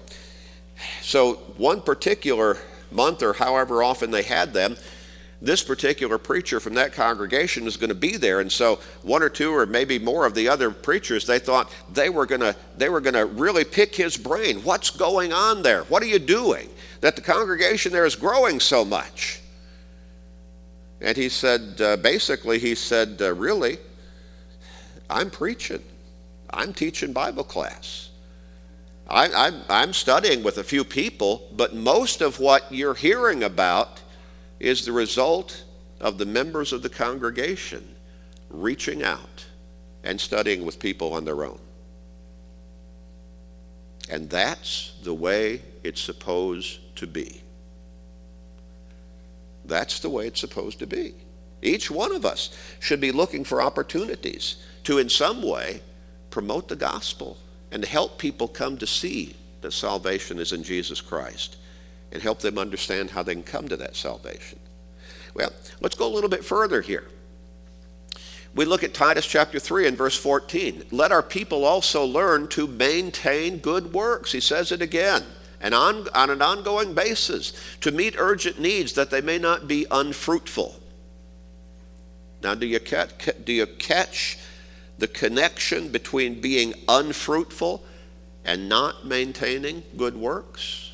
so 1.02 1.34
one 1.58 1.82
particular 1.82 2.58
month 2.92 3.24
or 3.24 3.34
however 3.34 3.82
often 3.82 4.12
they 4.12 4.24
had 4.24 4.54
them, 4.54 4.76
this 5.42 5.64
particular 5.64 6.18
preacher 6.18 6.60
from 6.60 6.74
that 6.74 6.94
congregation 6.94 7.66
is 7.66 7.78
going 7.78 7.90
to 7.90 7.96
be 7.96 8.18
there. 8.18 8.42
And 8.42 8.52
so 8.52 8.80
one 9.04 9.24
or 9.24 9.30
two 9.30 9.56
or 9.56 9.66
maybe 9.66 9.98
more 9.98 10.26
of 10.26 10.36
the 10.36 10.50
other 10.50 10.72
preachers 10.72 11.26
they 11.26 11.40
thought 11.40 11.72
they 11.94 12.10
were 12.10 12.26
going 12.26 12.42
to 12.42 12.56
they 12.78 12.90
were 12.90 13.02
going 13.02 13.14
to 13.14 13.26
really 13.26 13.64
pick 13.64 13.96
his 13.96 14.18
brain. 14.18 14.60
What's 14.64 14.90
going 14.90 15.32
on 15.32 15.62
there? 15.62 15.84
What 15.84 16.04
are 16.04 16.08
you 16.08 16.20
doing? 16.20 16.70
That 17.02 17.16
the 17.16 17.22
congregation 17.22 17.94
there 17.94 18.06
is 18.06 18.16
growing 18.16 18.60
so 18.60 18.84
much. 18.84 19.42
And 21.00 21.16
he 21.16 21.30
said 21.30 21.80
uh, 21.80 21.98
basically 21.98 22.60
he 22.60 22.76
said 22.76 23.22
uh, 23.22 23.34
really 23.34 23.78
I'm 25.10 25.32
preaching. 25.32 25.84
I'm 26.52 26.74
teaching 26.74 27.14
Bible 27.14 27.44
class. 27.44 28.10
I, 29.12 29.52
am 29.70 29.94
studying 29.94 30.44
with 30.44 30.60
a 30.60 30.64
few 30.64 30.84
people, 30.84 31.50
but 31.56 31.74
most 31.74 32.22
of 32.22 32.40
what 32.40 32.72
you're 32.72 32.94
hearing 32.94 33.44
about 33.44 34.02
is 34.60 34.86
the 34.86 34.92
result 34.92 35.64
of 36.00 36.18
the 36.18 36.26
members 36.26 36.74
of 36.74 36.82
the 36.82 36.90
congregation 36.90 37.96
reaching 38.50 39.04
out 39.04 39.46
and 40.04 40.20
studying 40.20 40.66
with 40.66 40.80
people 40.80 41.14
on 41.14 41.26
their 41.26 41.44
own. 41.44 41.60
And 44.10 44.30
that's 44.30 44.94
the 45.04 45.14
way 45.14 45.62
it's 45.84 46.02
supposed 46.02 46.80
to 46.98 47.08
be. 47.08 47.42
That's 49.66 50.00
the 50.00 50.10
way 50.10 50.28
it's 50.28 50.42
supposed 50.42 50.80
to 50.80 50.88
be. 50.88 51.14
Each 51.62 51.92
one 51.92 52.14
of 52.14 52.26
us 52.26 52.56
should 52.80 53.02
be 53.02 53.12
looking 53.12 53.44
for 53.44 53.62
opportunities 53.62 54.56
to, 54.86 54.98
in 54.98 55.10
some 55.10 55.44
way, 55.44 55.82
promote 56.32 56.70
the 56.70 56.76
gospel 56.76 57.38
and 57.72 57.84
help 57.86 58.18
people 58.18 58.48
come 58.48 58.78
to 58.78 58.88
see 58.88 59.36
that 59.62 59.74
salvation 59.74 60.40
is 60.40 60.54
in 60.54 60.64
Jesus 60.64 61.02
Christ 61.02 61.58
and 62.12 62.22
help 62.22 62.40
them 62.40 62.58
understand 62.58 63.12
how 63.12 63.24
they 63.24 63.34
can 63.34 63.44
come 63.44 63.68
to 63.68 63.78
that 63.78 63.96
salvation. 63.96 64.60
Well, 65.34 65.52
let's 65.82 65.96
go 65.96 66.08
a 66.08 66.14
little 66.14 66.30
bit 66.30 66.44
further 66.44 66.82
here. 66.82 67.08
We 68.56 68.66
look 68.66 68.84
at 68.84 68.94
Titus 68.94 69.28
chapter 69.28 69.60
3 69.60 69.88
and 69.88 69.98
verse 69.98 70.18
14. 70.18 70.86
Let 70.92 71.12
our 71.12 71.22
people 71.22 71.66
also 71.66 72.04
learn 72.04 72.48
to 72.50 72.66
maintain 72.66 73.60
good 73.60 73.94
works. 73.94 74.32
He 74.32 74.40
says 74.40 74.72
it 74.72 74.82
again. 74.82 75.24
And 75.62 75.74
on, 75.74 76.08
on 76.16 76.30
an 76.30 76.42
ongoing 76.42 76.94
basis 76.94 77.54
to 77.82 77.92
meet 77.92 78.16
urgent 78.18 78.60
needs 78.60 78.94
that 78.94 79.12
they 79.12 79.22
may 79.22 79.38
not 79.38 79.68
be 79.68 79.86
unfruitful. 79.92 80.76
Now, 82.42 82.56
do 82.56 82.66
you, 82.66 82.80
catch, 82.80 83.30
do 83.44 83.52
you 83.52 83.68
catch 83.68 84.38
the 84.98 85.08
connection 85.08 85.90
between 85.90 86.42
being 86.42 86.74
unfruitful 86.88 87.84
and 88.46 88.70
not 88.70 89.06
maintaining 89.06 89.84
good 89.98 90.16
works? 90.16 90.89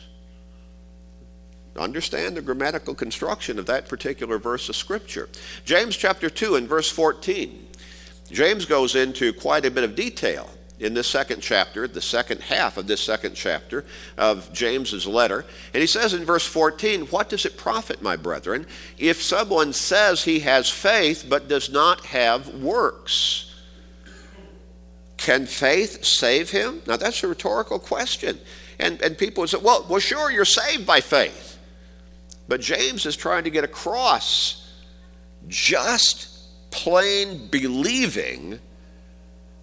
Understand 1.78 2.38
the 2.38 2.42
grammatical 2.42 2.96
construction 2.96 3.60
of 3.60 3.66
that 3.66 3.90
particular 3.90 4.38
verse 4.38 4.70
of 4.70 4.76
Scripture. 4.76 5.30
James 5.66 5.98
chapter 5.98 6.30
2 6.30 6.56
and 6.56 6.68
verse 6.68 6.90
14. 6.90 7.68
James 8.32 8.66
goes 8.66 8.96
into 8.96 9.34
quite 9.34 9.66
a 9.66 9.72
bit 9.72 9.84
of 9.84 9.96
detail 9.96 10.50
in 10.80 10.94
this 10.94 11.08
second 11.08 11.42
chapter, 11.42 11.88
the 11.88 12.02
second 12.02 12.42
half 12.42 12.78
of 12.78 12.88
this 12.88 13.02
second 13.02 13.36
chapter 13.36 13.86
of 14.18 14.52
James's 14.52 15.06
letter. 15.06 15.46
And 15.74 15.82
he 15.82 15.88
says 15.88 16.14
in 16.14 16.26
verse 16.26 16.46
14, 16.46 17.08
What 17.08 17.30
does 17.30 17.46
it 17.46 17.58
profit, 17.58 18.02
my 18.02 18.16
brethren, 18.16 18.66
if 18.98 19.22
someone 19.22 19.74
says 19.74 20.24
he 20.24 20.40
has 20.42 20.70
faith 20.70 21.26
but 21.30 21.48
does 21.48 21.70
not 21.70 22.06
have 22.08 22.56
works? 22.56 23.54
Can 25.18 25.46
faith 25.46 26.04
save 26.04 26.52
him? 26.52 26.82
Now 26.86 26.98
that's 26.98 27.24
a 27.24 27.28
rhetorical 27.28 27.80
question. 27.80 28.40
And, 28.80 29.02
and 29.02 29.18
people 29.18 29.42
would 29.42 29.50
say, 29.50 29.58
well, 29.58 29.86
well, 29.90 30.00
sure, 30.00 30.30
you're 30.30 30.46
saved 30.46 30.86
by 30.86 31.00
faith. 31.02 31.55
But 32.48 32.62
James 32.62 33.06
is 33.06 33.16
trying 33.16 33.44
to 33.46 33.50
get 33.50 33.64
across 33.64 34.74
just 35.48 36.30
plain 36.72 37.48
believing 37.48 38.60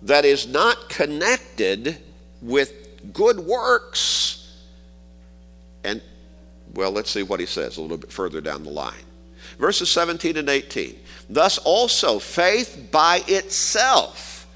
that 0.02 0.24
is 0.24 0.46
not 0.46 0.88
connected 0.88 1.98
with 2.40 2.72
good 3.12 3.38
works. 3.38 4.56
And, 5.84 6.02
well, 6.74 6.90
let's 6.90 7.10
see 7.10 7.22
what 7.22 7.40
he 7.40 7.46
says 7.46 7.76
a 7.76 7.82
little 7.82 7.96
bit 7.96 8.10
further 8.10 8.40
down 8.40 8.64
the 8.64 8.70
line. 8.70 9.04
Verses 9.58 9.90
17 9.90 10.36
and 10.36 10.48
18. 10.48 10.98
Thus 11.28 11.58
also, 11.58 12.18
faith 12.18 12.88
by 12.90 13.22
itself, 13.28 14.46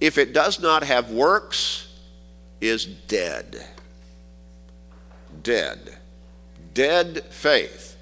if 0.00 0.18
it 0.18 0.32
does 0.32 0.60
not 0.60 0.82
have 0.82 1.10
works, 1.10 1.88
is 2.60 2.84
dead. 2.84 3.64
Dead. 5.42 5.97
Dead 6.74 7.24
faith. 7.30 7.96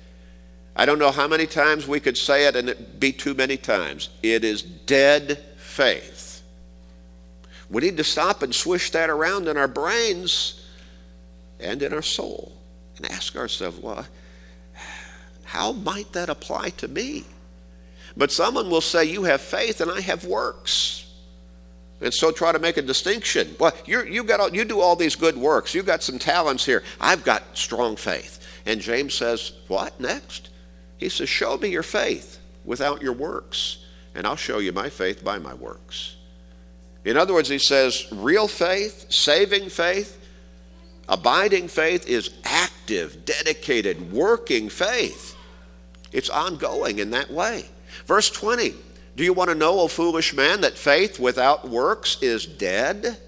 I 0.75 0.85
don't 0.85 0.99
know 0.99 1.11
how 1.11 1.27
many 1.27 1.47
times 1.47 1.89
we 1.89 2.01
could 2.01 2.19
say 2.19 2.47
it 2.47 2.55
and 2.55 2.69
it 2.69 3.01
be 3.01 3.13
too 3.13 3.35
many 3.35 3.57
times. 3.57 4.11
It 4.23 4.45
is 4.45 4.63
dead 4.63 5.39
faith. 5.57 6.43
We 7.71 7.83
need 7.83 7.97
to 7.97 8.05
stop 8.05 8.43
and 8.43 8.55
swish 8.55 8.91
that 8.91 9.11
around 9.11 9.49
in 9.49 9.57
our 9.57 9.69
brains 9.69 10.67
and 11.59 11.83
in 11.83 11.93
our 11.93 12.03
soul 12.03 12.53
and 12.97 13.11
ask 13.11 13.37
ourselves, 13.37 13.79
well, 13.79 14.07
how 15.45 15.73
might 15.73 16.13
that 16.13 16.29
apply 16.29 16.71
to 16.71 16.89
me? 16.89 17.25
But 18.17 18.33
someone 18.33 18.71
will 18.71 18.81
say, 18.81 19.05
You 19.05 19.25
have 19.25 19.41
faith 19.41 19.81
and 19.81 19.91
I 19.91 20.01
have 20.01 20.25
works. 20.25 21.05
And 22.01 22.13
so 22.13 22.31
try 22.31 22.53
to 22.53 22.59
make 22.59 22.77
a 22.77 22.83
distinction. 22.83 23.57
Well, 23.59 23.73
you 23.87 24.05
you 24.05 24.25
got 24.25 24.41
all, 24.41 24.55
you 24.55 24.65
do 24.65 24.81
all 24.81 24.97
these 24.97 25.17
good 25.17 25.37
works. 25.37 25.75
You've 25.75 25.87
got 25.87 26.03
some 26.03 26.19
talents 26.19 26.65
here. 26.65 26.83
I've 27.01 27.25
got 27.25 27.43
strong 27.55 27.97
faith. 27.97 28.46
And 28.67 28.81
James 28.81 29.15
says, 29.15 29.53
What 29.69 29.99
next? 30.01 30.51
He 30.99 31.09
says, 31.09 31.29
Show 31.29 31.57
me 31.57 31.69
your 31.69 31.85
faith 31.85 32.39
without 32.65 33.01
your 33.01 33.13
works, 33.13 33.79
and 34.15 34.27
I'll 34.27 34.37
show 34.37 34.59
you 34.59 34.73
my 34.73 34.91
faith 34.91 35.25
by 35.25 35.39
my 35.39 35.55
works. 35.55 36.17
In 37.05 37.17
other 37.17 37.33
words, 37.33 37.49
he 37.49 37.59
says 37.59 38.07
real 38.11 38.49
faith, 38.49 39.07
saving 39.13 39.69
faith, 39.69 40.21
abiding 41.09 41.69
faith 41.69 42.09
is 42.09 42.31
active, 42.45 43.25
dedicated, 43.25 44.13
working 44.13 44.69
faith. 44.69 45.37
It's 46.13 46.29
ongoing 46.29 46.99
in 46.99 47.11
that 47.11 47.31
way. 47.31 47.67
Verse 48.07 48.29
20 48.31 48.75
Do 49.15 49.23
you 49.23 49.33
want 49.33 49.51
to 49.51 49.55
know, 49.55 49.79
O 49.81 49.89
foolish 49.89 50.35
man, 50.35 50.63
that 50.63 50.77
faith 50.77 51.21
without 51.21 51.69
works 51.69 52.21
is 52.21 52.45
dead? 52.45 53.19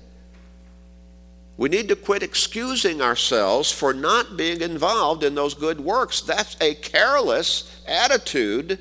We 1.58 1.68
need 1.68 1.88
to 1.88 1.96
quit 1.96 2.22
excusing 2.22 3.02
ourselves 3.02 3.70
for 3.72 3.92
not 3.92 4.36
being 4.36 4.60
involved 4.60 5.24
in 5.24 5.34
those 5.34 5.54
good 5.54 5.80
works. 5.80 6.20
That's 6.20 6.56
a 6.60 6.76
careless 6.76 7.82
attitude 7.86 8.78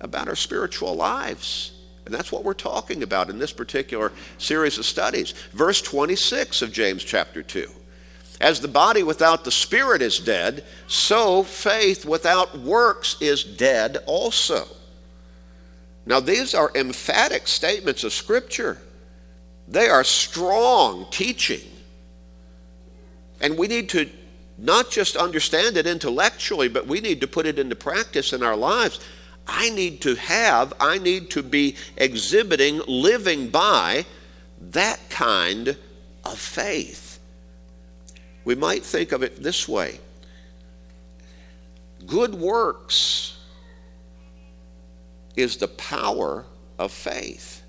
about 0.00 0.28
our 0.28 0.36
spiritual 0.36 0.94
lives. 0.94 1.72
And 2.04 2.14
that's 2.14 2.30
what 2.30 2.44
we're 2.44 2.52
talking 2.52 3.02
about 3.02 3.30
in 3.30 3.38
this 3.38 3.52
particular 3.52 4.12
series 4.36 4.76
of 4.76 4.84
studies. 4.84 5.32
Verse 5.52 5.80
26 5.80 6.60
of 6.60 6.70
James 6.70 7.02
chapter 7.02 7.42
2. 7.42 7.66
As 8.42 8.60
the 8.60 8.68
body 8.68 9.02
without 9.02 9.44
the 9.44 9.50
spirit 9.50 10.02
is 10.02 10.18
dead, 10.18 10.64
so 10.86 11.42
faith 11.42 12.04
without 12.04 12.58
works 12.58 13.16
is 13.22 13.42
dead 13.42 13.96
also. 14.04 14.68
Now, 16.04 16.20
these 16.20 16.54
are 16.54 16.70
emphatic 16.74 17.48
statements 17.48 18.04
of 18.04 18.12
Scripture. 18.12 18.82
They 19.66 19.88
are 19.88 20.04
strong 20.04 21.06
teaching. 21.10 21.62
And 23.40 23.58
we 23.58 23.66
need 23.66 23.88
to 23.90 24.08
not 24.58 24.90
just 24.90 25.16
understand 25.16 25.76
it 25.76 25.86
intellectually, 25.86 26.68
but 26.68 26.86
we 26.86 27.00
need 27.00 27.20
to 27.20 27.26
put 27.26 27.46
it 27.46 27.58
into 27.58 27.76
practice 27.76 28.32
in 28.32 28.42
our 28.42 28.56
lives. 28.56 29.00
I 29.46 29.70
need 29.70 30.00
to 30.02 30.14
have, 30.14 30.72
I 30.80 30.98
need 30.98 31.30
to 31.30 31.42
be 31.42 31.76
exhibiting, 31.96 32.80
living 32.88 33.48
by 33.48 34.06
that 34.60 34.98
kind 35.10 35.76
of 36.24 36.38
faith. 36.38 37.18
We 38.44 38.54
might 38.54 38.84
think 38.84 39.12
of 39.12 39.22
it 39.22 39.42
this 39.42 39.68
way 39.68 40.00
good 42.06 42.34
works 42.34 43.36
is 45.34 45.56
the 45.56 45.68
power 45.68 46.44
of 46.78 46.92
faith. 46.92 47.62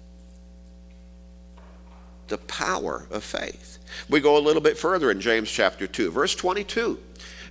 The 2.27 2.37
power 2.37 3.07
of 3.09 3.23
faith. 3.23 3.76
We 4.09 4.19
go 4.19 4.37
a 4.37 4.39
little 4.39 4.61
bit 4.61 4.77
further 4.77 5.11
in 5.11 5.21
James 5.21 5.49
chapter 5.49 5.87
2, 5.87 6.11
verse 6.11 6.35
22. 6.35 6.99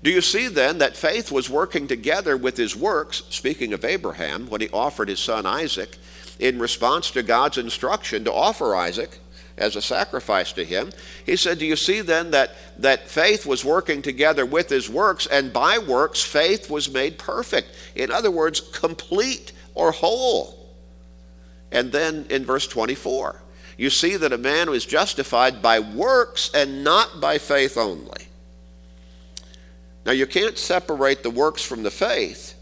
Do 0.03 0.11
you 0.11 0.21
see 0.21 0.49
then 0.49 0.79
that 0.79 0.97
faith 0.97 1.33
was 1.33 1.51
working 1.51 1.89
together 1.89 2.37
with 2.37 2.57
his 2.57 2.77
works, 2.77 3.23
speaking 3.31 3.73
of 3.73 3.85
Abraham, 3.85 4.49
when 4.49 4.61
he 4.61 4.69
offered 4.71 5.09
his 5.09 5.21
son 5.21 5.47
Isaac, 5.47 5.97
in 6.39 6.59
response 6.59 7.11
to 7.13 7.23
God's 7.23 7.59
instruction 7.59 8.25
to 8.25 8.33
offer 8.33 8.75
Isaac 8.75 9.19
as 9.57 9.75
a 9.75 9.83
sacrifice 9.83 10.53
to 10.53 10.65
him? 10.65 10.91
He 11.25 11.37
said, 11.37 11.59
Do 11.59 11.67
you 11.67 11.77
see 11.77 12.03
then 12.03 12.31
that, 12.33 12.53
that 12.79 13.09
faith 13.09 13.47
was 13.47 13.65
working 13.65 14.03
together 14.03 14.45
with 14.45 14.69
his 14.69 14.91
works, 14.91 15.27
and 15.27 15.53
by 15.53 15.79
works 15.79 16.23
faith 16.23 16.71
was 16.71 16.91
made 16.91 17.19
perfect? 17.19 17.69
In 17.95 18.11
other 18.11 18.31
words, 18.31 18.61
complete 18.61 19.53
or 19.75 19.93
whole. 19.93 20.75
And 21.73 21.91
then 21.91 22.27
in 22.31 22.45
verse 22.45 22.67
24, 22.67 23.41
you 23.77 23.91
see 23.91 24.17
that 24.17 24.33
a 24.33 24.39
man 24.39 24.71
was 24.71 24.87
justified 24.87 25.61
by 25.61 25.81
works 25.81 26.51
and 26.55 26.83
not 26.83 27.21
by 27.21 27.39
faith 27.39 27.77
only. 27.77 28.27
Now, 30.05 30.13
you 30.13 30.27
can't 30.27 30.57
separate 30.57 31.23
the 31.23 31.31
works 31.31 31.63
from 31.63 31.83
the 31.83 31.91
faith 31.91 32.55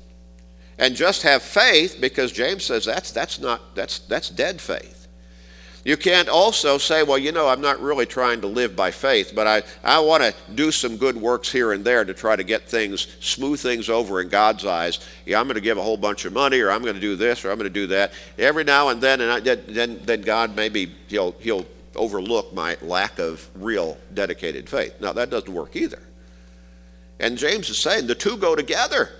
and 0.78 0.96
just 0.96 1.22
have 1.22 1.42
faith 1.42 1.98
because 2.00 2.32
James 2.32 2.64
says 2.64 2.84
that's, 2.84 3.12
that's, 3.12 3.38
not, 3.38 3.74
that's, 3.74 4.00
that's 4.00 4.30
dead 4.30 4.60
faith. 4.60 5.03
You 5.84 5.98
can't 5.98 6.30
also 6.30 6.78
say, 6.78 7.02
well, 7.02 7.18
you 7.18 7.30
know, 7.30 7.46
I'm 7.46 7.60
not 7.60 7.78
really 7.78 8.06
trying 8.06 8.40
to 8.40 8.46
live 8.46 8.74
by 8.74 8.90
faith, 8.90 9.32
but 9.34 9.46
I, 9.46 9.62
I 9.84 10.00
want 10.00 10.22
to 10.22 10.34
do 10.54 10.72
some 10.72 10.96
good 10.96 11.14
works 11.14 11.52
here 11.52 11.72
and 11.72 11.84
there 11.84 12.06
to 12.06 12.14
try 12.14 12.36
to 12.36 12.42
get 12.42 12.66
things, 12.66 13.06
smooth 13.20 13.60
things 13.60 13.90
over 13.90 14.22
in 14.22 14.28
God's 14.28 14.64
eyes. 14.64 14.98
Yeah, 15.26 15.38
I'm 15.38 15.46
going 15.46 15.56
to 15.56 15.60
give 15.60 15.76
a 15.76 15.82
whole 15.82 15.98
bunch 15.98 16.24
of 16.24 16.32
money, 16.32 16.60
or 16.60 16.70
I'm 16.70 16.80
going 16.80 16.94
to 16.94 17.00
do 17.00 17.16
this, 17.16 17.44
or 17.44 17.50
I'm 17.50 17.58
going 17.58 17.70
to 17.70 17.80
do 17.80 17.88
that. 17.88 18.12
Every 18.38 18.64
now 18.64 18.88
and 18.88 19.00
then, 19.00 19.20
and 19.20 19.30
I, 19.30 19.40
then, 19.40 20.00
then 20.02 20.22
God 20.22 20.56
maybe 20.56 20.90
he'll, 21.08 21.32
he'll 21.32 21.66
overlook 21.94 22.54
my 22.54 22.78
lack 22.80 23.18
of 23.18 23.46
real 23.54 23.98
dedicated 24.14 24.70
faith. 24.70 24.98
Now, 25.00 25.12
that 25.12 25.28
doesn't 25.28 25.52
work 25.52 25.76
either. 25.76 26.02
And 27.20 27.36
James 27.36 27.68
is 27.68 27.82
saying 27.82 28.06
the 28.06 28.14
two 28.14 28.38
go 28.38 28.56
together. 28.56 29.10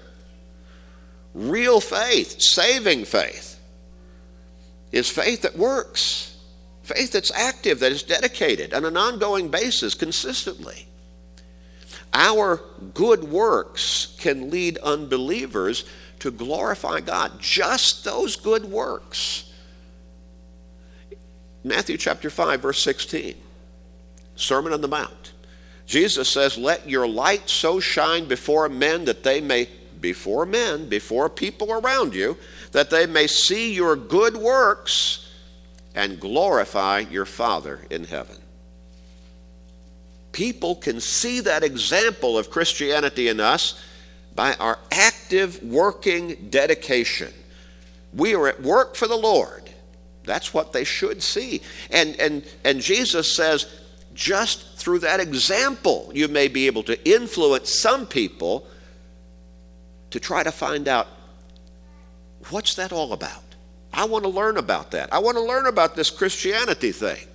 Real 1.34 1.80
faith, 1.80 2.40
saving 2.40 3.04
faith, 3.04 3.60
is 4.92 5.10
faith 5.10 5.42
that 5.42 5.58
works, 5.58 6.33
faith 6.84 7.12
that's 7.12 7.32
active, 7.32 7.80
that 7.80 7.92
is 7.92 8.02
dedicated 8.02 8.72
on 8.72 8.84
an 8.84 8.96
ongoing 8.96 9.48
basis 9.48 9.94
consistently. 9.94 10.86
Our 12.12 12.60
good 12.92 13.24
works 13.24 14.14
can 14.20 14.50
lead 14.50 14.78
unbelievers 14.78 15.84
to 16.20 16.30
glorify 16.30 17.00
God. 17.00 17.40
Just 17.40 18.04
those 18.04 18.36
good 18.36 18.64
works. 18.66 19.52
Matthew 21.64 21.96
chapter 21.96 22.30
5, 22.30 22.60
verse 22.60 22.82
16, 22.82 23.34
Sermon 24.36 24.72
on 24.72 24.82
the 24.82 24.88
Mount. 24.88 25.32
Jesus 25.86 26.28
says, 26.28 26.58
Let 26.58 26.88
your 26.88 27.08
light 27.08 27.48
so 27.48 27.80
shine 27.80 28.26
before 28.26 28.68
men 28.68 29.06
that 29.06 29.24
they 29.24 29.40
may, 29.40 29.68
before 30.00 30.46
men, 30.46 30.88
before 30.88 31.28
people 31.30 31.72
around 31.72 32.14
you, 32.14 32.36
that 32.72 32.90
they 32.90 33.06
may 33.06 33.26
see 33.26 33.72
your 33.74 33.96
good 33.96 34.36
works 34.36 35.23
and 35.94 36.20
glorify 36.20 37.00
your 37.00 37.24
Father 37.24 37.80
in 37.90 38.04
heaven. 38.04 38.36
People 40.32 40.74
can 40.74 41.00
see 41.00 41.40
that 41.40 41.62
example 41.62 42.36
of 42.36 42.50
Christianity 42.50 43.28
in 43.28 43.38
us 43.38 43.80
by 44.34 44.54
our 44.54 44.78
active 44.90 45.62
working 45.62 46.48
dedication. 46.50 47.32
We 48.12 48.34
are 48.34 48.48
at 48.48 48.60
work 48.60 48.96
for 48.96 49.06
the 49.06 49.16
Lord. 49.16 49.70
That's 50.24 50.52
what 50.52 50.72
they 50.72 50.84
should 50.84 51.22
see. 51.22 51.62
And, 51.90 52.18
and, 52.18 52.44
and 52.64 52.80
Jesus 52.80 53.32
says, 53.32 53.66
just 54.14 54.76
through 54.76 55.00
that 55.00 55.20
example, 55.20 56.10
you 56.14 56.28
may 56.28 56.48
be 56.48 56.66
able 56.66 56.82
to 56.84 57.08
influence 57.08 57.72
some 57.72 58.06
people 58.06 58.66
to 60.10 60.18
try 60.18 60.42
to 60.42 60.52
find 60.52 60.88
out 60.88 61.06
what's 62.50 62.74
that 62.74 62.92
all 62.92 63.12
about? 63.12 63.43
I 63.94 64.04
want 64.06 64.24
to 64.24 64.30
learn 64.30 64.56
about 64.56 64.90
that. 64.90 65.12
I 65.12 65.20
want 65.20 65.36
to 65.36 65.42
learn 65.42 65.66
about 65.66 65.94
this 65.94 66.10
Christianity 66.10 66.92
thing. 66.92 67.26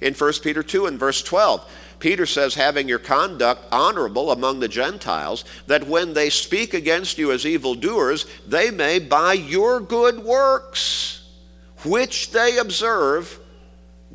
In 0.00 0.14
1 0.14 0.32
Peter 0.42 0.62
2 0.62 0.86
and 0.86 0.98
verse 0.98 1.22
12, 1.22 1.68
Peter 1.98 2.26
says, 2.26 2.54
having 2.54 2.88
your 2.88 2.98
conduct 2.98 3.64
honorable 3.72 4.30
among 4.30 4.60
the 4.60 4.68
Gentiles, 4.68 5.44
that 5.66 5.86
when 5.86 6.14
they 6.14 6.30
speak 6.30 6.74
against 6.74 7.18
you 7.18 7.32
as 7.32 7.44
evildoers, 7.44 8.26
they 8.46 8.70
may 8.70 8.98
by 8.98 9.32
your 9.32 9.80
good 9.80 10.18
works, 10.20 11.28
which 11.84 12.30
they 12.30 12.58
observe, 12.58 13.40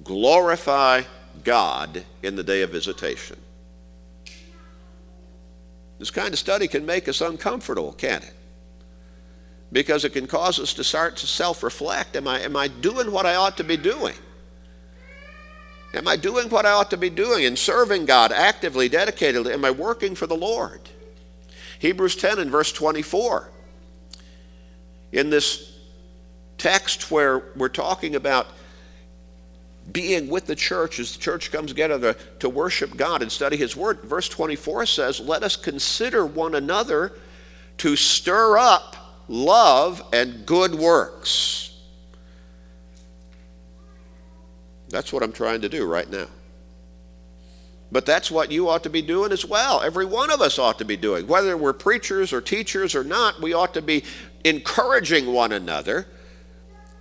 glorify 0.03 1.03
God 1.43 2.03
in 2.23 2.35
the 2.35 2.43
day 2.43 2.61
of 2.61 2.69
visitation. 2.69 3.37
This 5.97 6.11
kind 6.11 6.31
of 6.31 6.39
study 6.39 6.67
can 6.67 6.85
make 6.85 7.09
us 7.09 7.19
uncomfortable, 7.19 7.91
can't 7.93 8.23
it? 8.23 8.33
Because 9.71 10.03
it 10.03 10.13
can 10.13 10.25
cause 10.25 10.59
us 10.59 10.73
to 10.75 10.83
start 10.83 11.17
to 11.17 11.27
self 11.27 11.61
reflect. 11.61 12.15
Am 12.15 12.27
I, 12.27 12.39
am 12.41 12.55
I 12.55 12.67
doing 12.67 13.11
what 13.11 13.25
I 13.25 13.35
ought 13.35 13.57
to 13.57 13.63
be 13.63 13.77
doing? 13.77 14.15
Am 15.93 16.07
I 16.07 16.15
doing 16.15 16.49
what 16.49 16.65
I 16.65 16.71
ought 16.71 16.91
to 16.91 16.97
be 16.97 17.09
doing 17.09 17.45
and 17.45 17.57
serving 17.57 18.05
God 18.05 18.31
actively, 18.31 18.89
dedicatedly? 18.89 19.51
Am 19.51 19.65
I 19.65 19.71
working 19.71 20.15
for 20.15 20.27
the 20.27 20.35
Lord? 20.35 20.81
Hebrews 21.79 22.15
10 22.15 22.39
and 22.39 22.51
verse 22.51 22.71
24. 22.71 23.49
In 25.11 25.29
this 25.29 25.77
text 26.57 27.09
where 27.09 27.45
we're 27.55 27.69
talking 27.69 28.15
about 28.15 28.47
being 29.91 30.27
with 30.27 30.45
the 30.45 30.55
church 30.55 30.99
as 30.99 31.13
the 31.13 31.19
church 31.19 31.51
comes 31.51 31.71
together 31.71 32.13
to 32.39 32.49
worship 32.49 32.95
God 32.95 33.23
and 33.23 33.31
study 33.31 33.57
His 33.57 33.75
Word, 33.75 34.01
verse 34.01 34.29
24 34.29 34.85
says, 34.85 35.19
Let 35.19 35.41
us 35.41 35.55
consider 35.55 36.25
one 36.25 36.53
another 36.53 37.13
to 37.77 37.95
stir 37.95 38.57
up 38.57 38.95
love 39.29 40.01
and 40.11 40.45
good 40.45 40.75
works 40.75 41.59
That's 44.89 45.13
what 45.13 45.23
I'm 45.23 45.31
trying 45.31 45.61
to 45.61 45.69
do 45.69 45.85
right 45.85 46.09
now. 46.09 46.27
But 47.91 48.05
that's 48.05 48.29
what 48.29 48.51
you 48.51 48.69
ought 48.69 48.83
to 48.83 48.89
be 48.89 49.01
doing 49.01 49.31
as 49.31 49.45
well. 49.45 49.81
Every 49.81 50.05
one 50.05 50.29
of 50.29 50.41
us 50.41 50.59
ought 50.59 50.77
to 50.79 50.85
be 50.85 50.97
doing. 50.97 51.25
Whether 51.25 51.57
we're 51.57 51.73
preachers 51.73 52.33
or 52.33 52.41
teachers 52.41 52.93
or 52.93 53.03
not, 53.03 53.41
we 53.41 53.53
ought 53.53 53.73
to 53.75 53.81
be 53.81 54.03
encouraging 54.43 55.31
one 55.31 55.51
another 55.51 56.07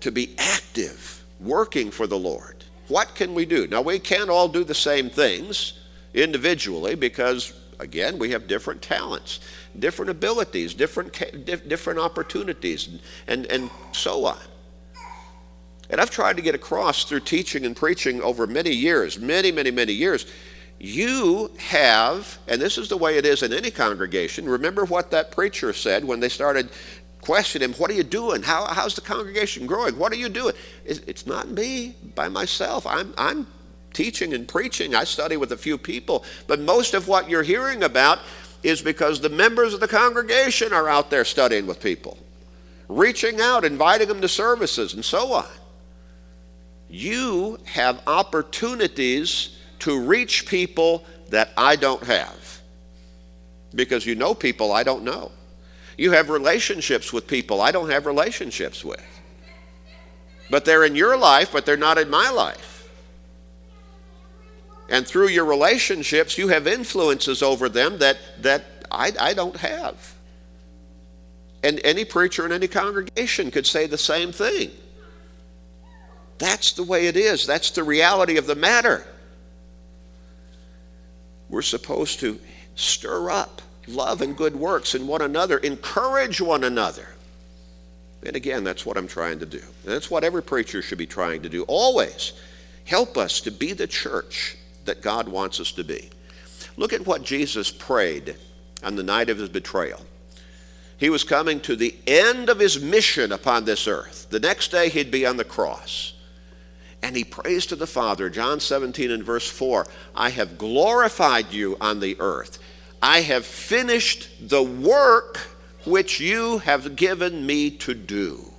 to 0.00 0.10
be 0.10 0.34
active, 0.38 1.24
working 1.40 1.90
for 1.90 2.06
the 2.06 2.18
Lord. 2.18 2.64
What 2.88 3.14
can 3.14 3.34
we 3.34 3.44
do? 3.44 3.66
Now, 3.66 3.82
we 3.82 3.98
can't 3.98 4.30
all 4.30 4.48
do 4.48 4.64
the 4.64 4.74
same 4.74 5.10
things 5.10 5.74
individually 6.14 6.94
because, 6.94 7.52
again, 7.78 8.18
we 8.18 8.30
have 8.30 8.46
different 8.46 8.82
talents, 8.82 9.40
different 9.78 10.10
abilities, 10.10 10.74
different, 10.74 11.12
different 11.44 11.98
opportunities, 11.98 12.88
and, 13.26 13.46
and 13.46 13.70
so 13.92 14.24
on. 14.26 14.38
And 15.90 16.00
I've 16.00 16.10
tried 16.10 16.36
to 16.36 16.42
get 16.42 16.54
across 16.54 17.04
through 17.04 17.20
teaching 17.20 17.64
and 17.64 17.74
preaching 17.74 18.20
over 18.20 18.46
many 18.46 18.72
years, 18.72 19.18
many, 19.18 19.50
many, 19.50 19.70
many 19.70 19.92
years. 19.92 20.26
You 20.78 21.50
have, 21.58 22.38
and 22.46 22.60
this 22.60 22.78
is 22.78 22.88
the 22.88 22.96
way 22.96 23.16
it 23.16 23.24
is 23.24 23.42
in 23.42 23.52
any 23.52 23.70
congregation. 23.70 24.48
Remember 24.48 24.84
what 24.84 25.10
that 25.10 25.32
preacher 25.32 25.72
said 25.72 26.04
when 26.04 26.20
they 26.20 26.28
started 26.28 26.68
questioning 27.20 27.70
him, 27.70 27.74
What 27.78 27.90
are 27.90 27.94
you 27.94 28.04
doing? 28.04 28.42
How, 28.42 28.66
how's 28.66 28.94
the 28.94 29.00
congregation 29.00 29.66
growing? 29.66 29.98
What 29.98 30.12
are 30.12 30.16
you 30.16 30.28
doing? 30.28 30.54
It's, 30.84 31.00
it's 31.00 31.26
not 31.26 31.48
me 31.48 31.96
by 32.14 32.28
myself. 32.28 32.86
I'm, 32.86 33.12
I'm 33.18 33.46
teaching 33.98 34.32
and 34.32 34.46
preaching. 34.46 34.94
I 34.94 35.04
study 35.04 35.36
with 35.36 35.52
a 35.52 35.56
few 35.56 35.76
people. 35.76 36.24
But 36.46 36.60
most 36.60 36.94
of 36.94 37.08
what 37.08 37.28
you're 37.28 37.42
hearing 37.42 37.82
about 37.82 38.20
is 38.62 38.80
because 38.80 39.20
the 39.20 39.28
members 39.28 39.74
of 39.74 39.80
the 39.80 39.88
congregation 39.88 40.72
are 40.72 40.88
out 40.88 41.10
there 41.10 41.24
studying 41.24 41.66
with 41.66 41.82
people, 41.82 42.16
reaching 42.88 43.40
out, 43.40 43.64
inviting 43.64 44.08
them 44.08 44.20
to 44.20 44.28
services, 44.28 44.94
and 44.94 45.04
so 45.04 45.32
on 45.32 45.46
you 46.88 47.58
have 47.64 48.02
opportunities 48.06 49.56
to 49.80 50.00
reach 50.00 50.46
people 50.46 51.04
that 51.28 51.50
I 51.56 51.76
don't 51.76 52.02
have 52.04 52.60
because 53.74 54.06
you 54.06 54.14
know 54.14 54.34
people 54.34 54.72
I 54.72 54.82
don't 54.82 55.04
know. 55.04 55.30
You 55.98 56.12
have 56.12 56.30
relationships 56.30 57.12
with 57.12 57.26
people 57.26 57.60
I 57.60 57.70
don't 57.70 57.90
have 57.90 58.06
relationships 58.06 58.84
with. 58.84 59.04
But 60.50 60.64
they're 60.64 60.84
in 60.84 60.96
your 60.96 61.18
life, 61.18 61.52
but 61.52 61.66
they're 61.66 61.76
not 61.76 61.98
in 61.98 62.08
my 62.08 62.30
life. 62.30 62.77
And 64.88 65.06
through 65.06 65.28
your 65.28 65.44
relationships, 65.44 66.38
you 66.38 66.48
have 66.48 66.66
influences 66.66 67.42
over 67.42 67.68
them 67.68 67.98
that, 67.98 68.18
that 68.40 68.64
I, 68.90 69.12
I 69.20 69.34
don't 69.34 69.56
have. 69.56 70.14
And 71.62 71.80
any 71.84 72.04
preacher 72.04 72.46
in 72.46 72.52
any 72.52 72.68
congregation 72.68 73.50
could 73.50 73.66
say 73.66 73.86
the 73.86 73.98
same 73.98 74.32
thing. 74.32 74.70
That's 76.38 76.72
the 76.72 76.84
way 76.84 77.06
it 77.06 77.16
is. 77.16 77.46
That's 77.46 77.72
the 77.72 77.82
reality 77.82 78.36
of 78.36 78.46
the 78.46 78.54
matter. 78.54 79.06
We're 81.48 81.62
supposed 81.62 82.20
to 82.20 82.38
stir 82.76 83.30
up 83.30 83.60
love 83.88 84.22
and 84.22 84.36
good 84.36 84.54
works 84.54 84.94
in 84.94 85.06
one 85.06 85.22
another, 85.22 85.58
encourage 85.58 86.40
one 86.40 86.64
another. 86.64 87.08
And 88.24 88.36
again, 88.36 88.64
that's 88.64 88.84
what 88.84 88.96
I'm 88.96 89.08
trying 89.08 89.38
to 89.40 89.46
do. 89.46 89.62
That's 89.84 90.10
what 90.10 90.24
every 90.24 90.42
preacher 90.42 90.82
should 90.82 90.98
be 90.98 91.06
trying 91.06 91.42
to 91.42 91.48
do. 91.48 91.62
Always 91.64 92.32
help 92.84 93.16
us 93.16 93.40
to 93.42 93.50
be 93.50 93.72
the 93.72 93.86
church 93.86 94.56
that 94.88 95.02
God 95.02 95.28
wants 95.28 95.60
us 95.60 95.70
to 95.72 95.84
be. 95.84 96.10
Look 96.76 96.92
at 96.92 97.06
what 97.06 97.22
Jesus 97.22 97.70
prayed 97.70 98.36
on 98.82 98.96
the 98.96 99.02
night 99.02 99.30
of 99.30 99.38
his 99.38 99.48
betrayal. 99.48 100.00
He 100.96 101.10
was 101.10 101.24
coming 101.24 101.60
to 101.60 101.76
the 101.76 101.94
end 102.06 102.48
of 102.48 102.58
his 102.58 102.80
mission 102.80 103.30
upon 103.30 103.64
this 103.64 103.86
earth. 103.86 104.26
The 104.30 104.40
next 104.40 104.72
day, 104.72 104.88
he'd 104.88 105.10
be 105.10 105.26
on 105.26 105.36
the 105.36 105.44
cross. 105.44 106.14
And 107.02 107.16
he 107.16 107.22
prays 107.22 107.66
to 107.66 107.76
the 107.76 107.86
Father, 107.86 108.28
John 108.28 108.58
17 108.58 109.10
and 109.10 109.22
verse 109.22 109.48
4 109.48 109.86
I 110.16 110.30
have 110.30 110.58
glorified 110.58 111.52
you 111.52 111.76
on 111.80 112.00
the 112.00 112.16
earth. 112.18 112.58
I 113.00 113.20
have 113.20 113.46
finished 113.46 114.28
the 114.48 114.62
work 114.62 115.38
which 115.84 116.18
you 116.18 116.58
have 116.58 116.96
given 116.96 117.46
me 117.46 117.70
to 117.70 117.94
do. 117.94 118.52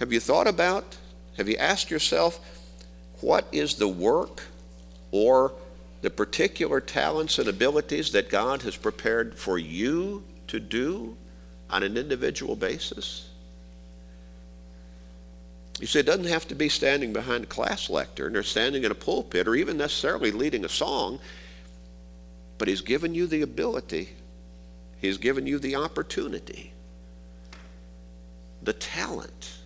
Have 0.00 0.12
you 0.12 0.18
thought 0.18 0.48
about, 0.48 0.96
have 1.36 1.48
you 1.48 1.56
asked 1.56 1.90
yourself, 1.90 2.40
what 3.24 3.46
is 3.52 3.76
the 3.76 3.88
work 3.88 4.42
or 5.10 5.54
the 6.02 6.10
particular 6.10 6.78
talents 6.78 7.38
and 7.38 7.48
abilities 7.48 8.12
that 8.12 8.28
God 8.28 8.60
has 8.62 8.76
prepared 8.76 9.38
for 9.38 9.56
you 9.56 10.22
to 10.48 10.60
do 10.60 11.16
on 11.70 11.82
an 11.82 11.96
individual 11.96 12.54
basis? 12.54 13.30
You 15.80 15.86
see, 15.86 16.00
it 16.00 16.06
doesn't 16.06 16.26
have 16.26 16.46
to 16.48 16.54
be 16.54 16.68
standing 16.68 17.14
behind 17.14 17.44
a 17.44 17.46
class 17.46 17.88
lectern 17.88 18.36
or 18.36 18.42
standing 18.42 18.84
in 18.84 18.90
a 18.90 18.94
pulpit 18.94 19.48
or 19.48 19.54
even 19.54 19.78
necessarily 19.78 20.30
leading 20.30 20.66
a 20.66 20.68
song, 20.68 21.18
but 22.58 22.68
He's 22.68 22.82
given 22.82 23.14
you 23.14 23.26
the 23.26 23.40
ability, 23.40 24.10
He's 25.00 25.16
given 25.16 25.46
you 25.46 25.58
the 25.58 25.76
opportunity, 25.76 26.74
the 28.62 28.74
talent, 28.74 29.60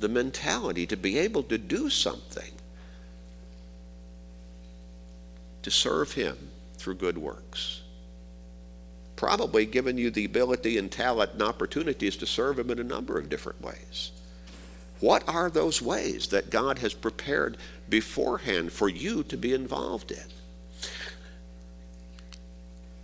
the 0.00 0.08
mentality 0.08 0.88
to 0.88 0.96
be 0.96 1.20
able 1.20 1.44
to 1.44 1.56
do 1.56 1.88
something 1.88 2.53
to 5.64 5.70
serve 5.70 6.12
Him 6.12 6.36
through 6.76 6.94
good 6.94 7.18
works. 7.18 7.80
Probably 9.16 9.64
given 9.64 9.96
you 9.96 10.10
the 10.10 10.26
ability 10.26 10.76
and 10.76 10.90
talent 10.90 11.32
and 11.32 11.42
opportunities 11.42 12.16
to 12.18 12.26
serve 12.26 12.58
Him 12.58 12.70
in 12.70 12.78
a 12.78 12.84
number 12.84 13.18
of 13.18 13.30
different 13.30 13.62
ways. 13.62 14.12
What 15.00 15.26
are 15.28 15.50
those 15.50 15.82
ways 15.82 16.28
that 16.28 16.50
God 16.50 16.78
has 16.78 16.94
prepared 16.94 17.56
beforehand 17.88 18.72
for 18.72 18.88
you 18.88 19.22
to 19.24 19.36
be 19.36 19.52
involved 19.52 20.10
in? 20.10 20.24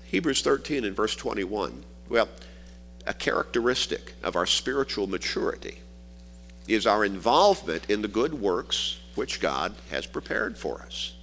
Hebrews 0.04 0.42
13 0.42 0.84
and 0.84 0.94
verse 0.94 1.16
21. 1.16 1.84
Well, 2.08 2.28
a 3.06 3.14
characteristic 3.14 4.14
of 4.22 4.36
our 4.36 4.46
spiritual 4.46 5.06
maturity 5.06 5.80
is 6.68 6.86
our 6.86 7.04
involvement 7.04 7.88
in 7.88 8.02
the 8.02 8.08
good 8.08 8.34
works 8.34 8.98
which 9.14 9.40
God 9.40 9.74
has 9.90 10.06
prepared 10.06 10.58
for 10.58 10.82
us 10.82 11.14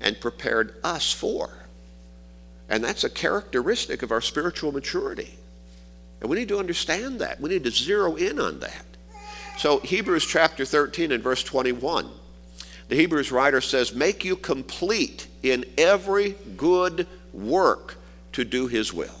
and 0.00 0.20
prepared 0.20 0.74
us 0.84 1.12
for. 1.12 1.50
And 2.68 2.82
that's 2.82 3.04
a 3.04 3.10
characteristic 3.10 4.02
of 4.02 4.10
our 4.10 4.20
spiritual 4.20 4.72
maturity. 4.72 5.34
And 6.20 6.30
we 6.30 6.36
need 6.36 6.48
to 6.48 6.58
understand 6.58 7.20
that. 7.20 7.40
We 7.40 7.50
need 7.50 7.64
to 7.64 7.70
zero 7.70 8.16
in 8.16 8.40
on 8.40 8.60
that. 8.60 8.84
So, 9.58 9.78
Hebrews 9.78 10.26
chapter 10.26 10.64
13 10.64 11.12
and 11.12 11.22
verse 11.22 11.42
21, 11.42 12.08
the 12.88 12.96
Hebrews 12.96 13.32
writer 13.32 13.60
says, 13.60 13.94
Make 13.94 14.24
you 14.24 14.36
complete 14.36 15.28
in 15.42 15.64
every 15.78 16.32
good 16.56 17.06
work 17.32 17.96
to 18.32 18.44
do 18.44 18.66
his 18.66 18.92
will. 18.92 19.14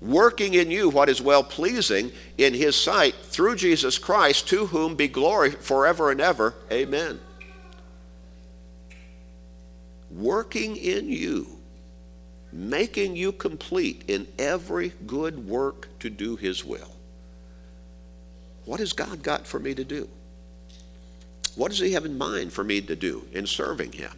working 0.00 0.54
in 0.54 0.70
you 0.70 0.90
what 0.90 1.08
is 1.08 1.22
well 1.22 1.44
pleasing 1.44 2.10
in 2.36 2.52
his 2.52 2.74
sight 2.74 3.14
through 3.14 3.54
Jesus 3.54 3.98
Christ, 3.98 4.48
to 4.48 4.66
whom 4.66 4.96
be 4.96 5.06
glory 5.08 5.50
forever 5.50 6.10
and 6.10 6.20
ever. 6.20 6.54
Amen. 6.70 7.20
Working 10.14 10.76
in 10.76 11.08
you, 11.08 11.58
making 12.52 13.16
you 13.16 13.32
complete 13.32 14.04
in 14.08 14.26
every 14.38 14.92
good 15.06 15.46
work 15.46 15.88
to 16.00 16.10
do 16.10 16.36
his 16.36 16.64
will. 16.64 16.96
What 18.64 18.80
has 18.80 18.92
God 18.92 19.22
got 19.22 19.46
for 19.46 19.58
me 19.58 19.74
to 19.74 19.84
do? 19.84 20.08
What 21.56 21.70
does 21.70 21.80
he 21.80 21.92
have 21.92 22.04
in 22.04 22.16
mind 22.16 22.52
for 22.52 22.64
me 22.64 22.80
to 22.82 22.96
do 22.96 23.26
in 23.32 23.46
serving 23.46 23.92
him? 23.92 24.12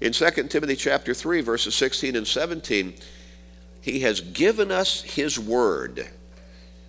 In 0.00 0.12
2 0.12 0.30
Timothy 0.48 0.76
chapter 0.76 1.14
3 1.14 1.42
verses 1.42 1.74
16 1.74 2.16
and 2.16 2.26
17, 2.26 2.94
he 3.82 4.00
has 4.00 4.20
given 4.20 4.70
us 4.70 5.02
His 5.02 5.38
Word. 5.38 6.08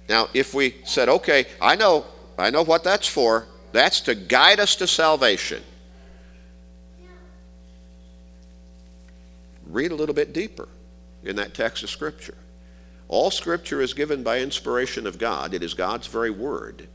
Now, 0.08 0.30
if 0.34 0.54
we 0.54 0.76
said, 0.86 1.10
okay, 1.10 1.46
I 1.60 1.76
know, 1.76 2.06
I 2.38 2.52
know 2.52 2.63
what 2.63 2.84
that's 2.84 3.08
for, 3.08 3.48
that's 3.72 4.00
to 4.02 4.15
guide 4.15 4.60
us 4.60 4.76
to 4.78 4.88
salvation. 4.88 5.63
Read 9.73 9.91
a 9.91 9.95
little 9.95 10.13
bit 10.13 10.33
deeper 10.33 10.69
in 11.23 11.36
that 11.38 11.55
text 11.55 11.83
of 11.83 11.89
Scripture. 11.89 12.38
All 13.07 13.31
Scripture 13.31 13.81
is 13.81 13.95
given 13.95 14.21
by 14.21 14.39
inspiration 14.39 15.07
of 15.07 15.17
God, 15.17 15.53
it 15.53 15.63
is 15.63 15.73
God's 15.73 16.05
very 16.05 16.29
Word. 16.29 16.88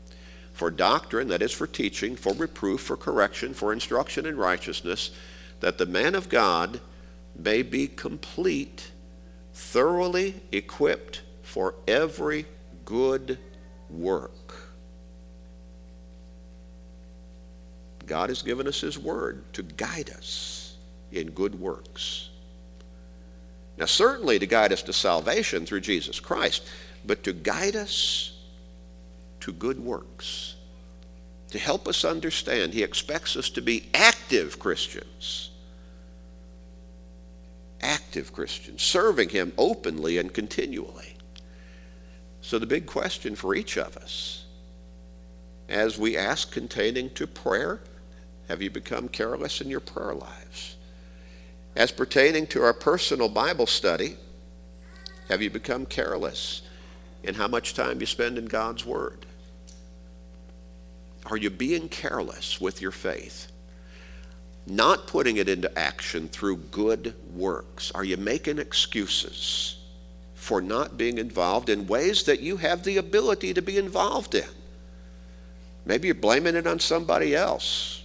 For 0.53 0.71
doctrine, 0.71 1.27
that 1.27 1.41
is, 1.41 1.51
for 1.51 1.67
teaching, 1.67 2.15
for 2.15 2.33
reproof, 2.33 2.81
for 2.81 2.95
correction, 2.95 3.53
for 3.53 3.73
instruction 3.73 4.25
in 4.25 4.37
righteousness, 4.37 5.11
that 5.59 5.77
the 5.77 5.85
man 5.85 6.15
of 6.15 6.29
God 6.29 6.79
may 7.37 7.63
be 7.63 7.87
complete 7.87 8.91
thoroughly 9.53 10.41
equipped 10.53 11.21
for 11.43 11.75
every 11.85 12.45
good 12.85 13.37
work. 13.89 14.55
God 18.05 18.29
has 18.29 18.41
given 18.41 18.67
us 18.67 18.79
His 18.79 18.97
Word 18.97 19.43
to 19.53 19.63
guide 19.63 20.11
us 20.11 20.77
in 21.11 21.31
good 21.31 21.59
works. 21.59 22.29
Now, 23.79 23.85
certainly 23.85 24.37
to 24.39 24.45
guide 24.45 24.73
us 24.73 24.83
to 24.83 24.93
salvation 24.93 25.65
through 25.65 25.81
Jesus 25.81 26.19
Christ, 26.19 26.67
but 27.05 27.23
to 27.23 27.33
guide 27.33 27.75
us 27.75 28.37
to 29.39 29.53
good 29.53 29.79
works, 29.79 30.55
to 31.51 31.57
help 31.57 31.87
us 31.87 32.03
understand. 32.03 32.73
He 32.73 32.83
expects 32.83 33.37
us 33.37 33.49
to 33.51 33.61
be 33.61 33.89
active 33.93 34.59
Christians 34.59 35.49
active 37.81 38.33
Christians, 38.33 38.81
serving 38.81 39.29
Him 39.29 39.53
openly 39.57 40.17
and 40.17 40.33
continually. 40.33 41.15
So, 42.41 42.59
the 42.59 42.65
big 42.65 42.85
question 42.85 43.35
for 43.35 43.55
each 43.55 43.77
of 43.77 43.97
us, 43.97 44.45
as 45.67 45.97
we 45.97 46.17
ask 46.17 46.51
containing 46.51 47.11
to 47.11 47.27
prayer, 47.27 47.81
have 48.47 48.61
you 48.61 48.71
become 48.71 49.07
careless 49.07 49.61
in 49.61 49.69
your 49.69 49.79
prayer 49.79 50.15
lives? 50.15 50.75
As 51.79 51.91
pertaining 51.91 52.45
to 52.47 52.61
our 52.61 52.73
personal 52.73 53.27
Bible 53.27 53.65
study, 53.65 54.17
have 55.29 55.41
you 55.41 55.49
become 55.49 55.87
careless 55.87 56.61
in 57.23 57.33
how 57.33 57.47
much 57.47 57.73
time 57.73 57.99
you 57.99 58.05
spend 58.05 58.37
in 58.37 58.45
God's 58.45 58.85
Word? 58.85 59.25
Are 61.25 61.37
you 61.37 61.49
being 61.49 61.89
careless 61.89 62.61
with 62.61 62.79
your 62.79 62.91
faith? 62.91 63.51
not 64.69 65.07
putting 65.07 65.37
it 65.37 65.49
into 65.49 65.77
action 65.77 66.27
through 66.27 66.57
good 66.57 67.15
works? 67.35 67.91
Are 67.91 68.03
you 68.03 68.17
making 68.17 68.59
excuses 68.59 69.77
for 70.35 70.61
not 70.61 70.97
being 70.97 71.17
involved 71.17 71.69
in 71.69 71.87
ways 71.87 72.23
that 72.23 72.39
you 72.39 72.57
have 72.57 72.83
the 72.83 72.97
ability 72.97 73.53
to 73.53 73.61
be 73.61 73.77
involved 73.77 74.35
in? 74.35 74.47
Maybe 75.85 76.07
you're 76.07 76.15
blaming 76.15 76.55
it 76.55 76.67
on 76.67 76.79
somebody 76.79 77.35
else. 77.35 78.03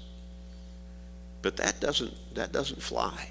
But 1.43 1.57
that 1.59 1.81
doesn't, 1.81 2.15
that 2.35 2.53
doesn't 2.53 2.83
fly. 2.83 3.29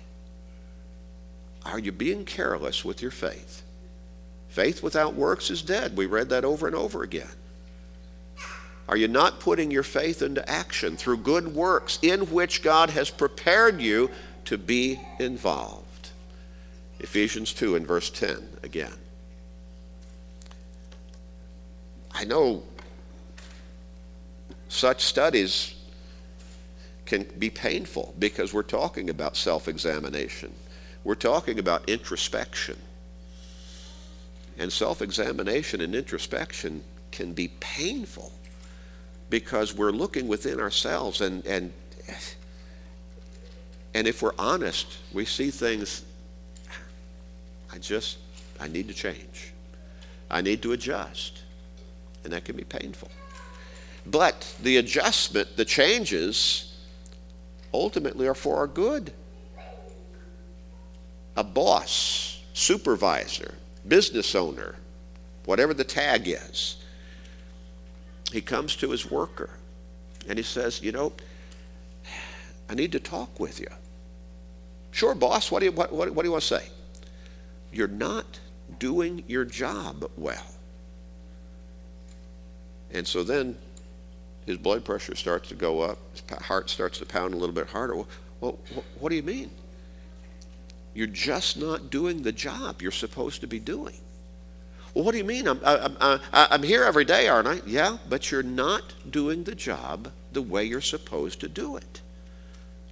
Are 1.65 1.79
you 1.79 1.91
being 1.91 2.25
careless 2.25 2.83
with 2.83 3.01
your 3.01 3.11
faith? 3.11 3.63
Faith 4.49 4.83
without 4.83 5.15
works 5.15 5.49
is 5.49 5.61
dead. 5.61 5.97
We 5.97 6.05
read 6.05 6.29
that 6.29 6.45
over 6.45 6.67
and 6.67 6.75
over 6.75 7.03
again. 7.03 7.31
Are 8.87 8.97
you 8.97 9.07
not 9.07 9.39
putting 9.39 9.71
your 9.71 9.83
faith 9.83 10.21
into 10.21 10.47
action 10.47 10.97
through 10.97 11.17
good 11.17 11.55
works 11.55 11.97
in 12.01 12.31
which 12.31 12.61
God 12.61 12.89
has 12.89 13.09
prepared 13.09 13.81
you 13.81 14.11
to 14.45 14.57
be 14.57 14.99
involved? 15.19 16.09
Ephesians 16.99 17.53
2 17.53 17.75
and 17.75 17.87
verse 17.87 18.09
10 18.09 18.57
again. 18.63 18.93
I 22.11 22.25
know 22.25 22.63
such 24.67 25.03
studies 25.03 25.75
can 27.05 27.23
be 27.37 27.49
painful 27.49 28.13
because 28.19 28.53
we're 28.53 28.63
talking 28.63 29.09
about 29.09 29.35
self 29.35 29.67
examination. 29.67 30.53
We're 31.03 31.15
talking 31.15 31.59
about 31.59 31.87
introspection. 31.89 32.77
And 34.57 34.71
self 34.71 35.01
examination 35.01 35.81
and 35.81 35.95
introspection 35.95 36.83
can 37.11 37.33
be 37.33 37.49
painful 37.59 38.31
because 39.29 39.73
we're 39.73 39.91
looking 39.91 40.27
within 40.27 40.59
ourselves 40.59 41.21
and 41.21 41.45
and 41.45 41.73
and 43.95 44.07
if 44.07 44.21
we're 44.21 44.33
honest, 44.37 44.97
we 45.13 45.25
see 45.25 45.49
things 45.49 46.03
I 47.71 47.77
just 47.79 48.19
I 48.59 48.67
need 48.67 48.87
to 48.87 48.93
change. 48.93 49.53
I 50.29 50.41
need 50.41 50.61
to 50.61 50.71
adjust. 50.71 51.41
And 52.23 52.31
that 52.33 52.45
can 52.45 52.55
be 52.55 52.63
painful. 52.63 53.09
But 54.05 54.55
the 54.61 54.77
adjustment, 54.77 55.57
the 55.57 55.65
changes 55.65 56.75
ultimately 57.73 58.27
are 58.27 58.35
for 58.35 58.57
our 58.57 58.67
good. 58.67 59.13
A 61.35 61.43
boss, 61.43 62.41
supervisor, 62.53 63.55
business 63.87 64.35
owner, 64.35 64.75
whatever 65.45 65.73
the 65.73 65.83
tag 65.83 66.27
is, 66.27 66.77
he 68.31 68.41
comes 68.41 68.75
to 68.77 68.89
his 68.89 69.09
worker 69.09 69.51
and 70.27 70.37
he 70.37 70.43
says, 70.43 70.81
You 70.81 70.91
know, 70.91 71.13
I 72.69 72.75
need 72.75 72.91
to 72.93 72.99
talk 72.99 73.39
with 73.39 73.59
you. 73.59 73.67
Sure, 74.91 75.15
boss, 75.15 75.51
what 75.51 75.59
do 75.59 75.65
you, 75.65 75.71
what, 75.71 75.91
what, 75.91 76.09
what 76.11 76.23
do 76.23 76.27
you 76.27 76.31
want 76.31 76.43
to 76.43 76.59
say? 76.59 76.67
You're 77.71 77.87
not 77.87 78.39
doing 78.79 79.23
your 79.27 79.45
job 79.45 80.09
well. 80.17 80.45
And 82.91 83.07
so 83.07 83.23
then 83.23 83.57
his 84.45 84.57
blood 84.57 84.85
pressure 84.85 85.15
starts 85.15 85.49
to 85.49 85.55
go 85.55 85.81
up, 85.81 85.97
his 86.11 86.23
heart 86.45 86.69
starts 86.69 86.99
to 86.99 87.05
pound 87.05 87.33
a 87.33 87.37
little 87.37 87.55
bit 87.55 87.67
harder. 87.67 87.95
Well, 87.95 88.07
well 88.39 88.59
what 88.99 89.09
do 89.09 89.15
you 89.15 89.23
mean? 89.23 89.49
You're 90.93 91.07
just 91.07 91.57
not 91.57 91.89
doing 91.89 92.21
the 92.21 92.31
job 92.31 92.81
you're 92.81 92.91
supposed 92.91 93.41
to 93.41 93.47
be 93.47 93.59
doing. 93.59 93.95
Well, 94.93 95.03
what 95.03 95.13
do 95.13 95.17
you 95.17 95.23
mean? 95.23 95.47
I'm, 95.47 95.59
I'm, 95.63 96.19
I'm 96.31 96.63
here 96.63 96.83
every 96.83 97.05
day, 97.05 97.27
aren't 97.27 97.47
I? 97.47 97.61
Yeah, 97.65 97.97
but 98.07 98.29
you're 98.29 98.43
not 98.43 98.93
doing 99.09 99.43
the 99.43 99.55
job 99.55 100.11
the 100.31 100.41
way 100.41 100.63
you're 100.65 100.81
supposed 100.81 101.39
to 101.39 101.47
do 101.47 101.77
it, 101.77 102.01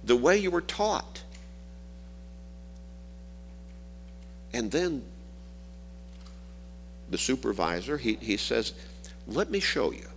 the 0.02 0.16
way 0.16 0.36
you 0.36 0.50
were 0.50 0.60
taught. 0.60 1.22
And 4.52 4.70
then 4.70 5.04
the 7.08 7.18
supervisor, 7.18 7.98
he, 7.98 8.14
he 8.14 8.36
says, 8.36 8.72
Let 9.28 9.50
me 9.50 9.60
show 9.60 9.92
you. 9.92 10.08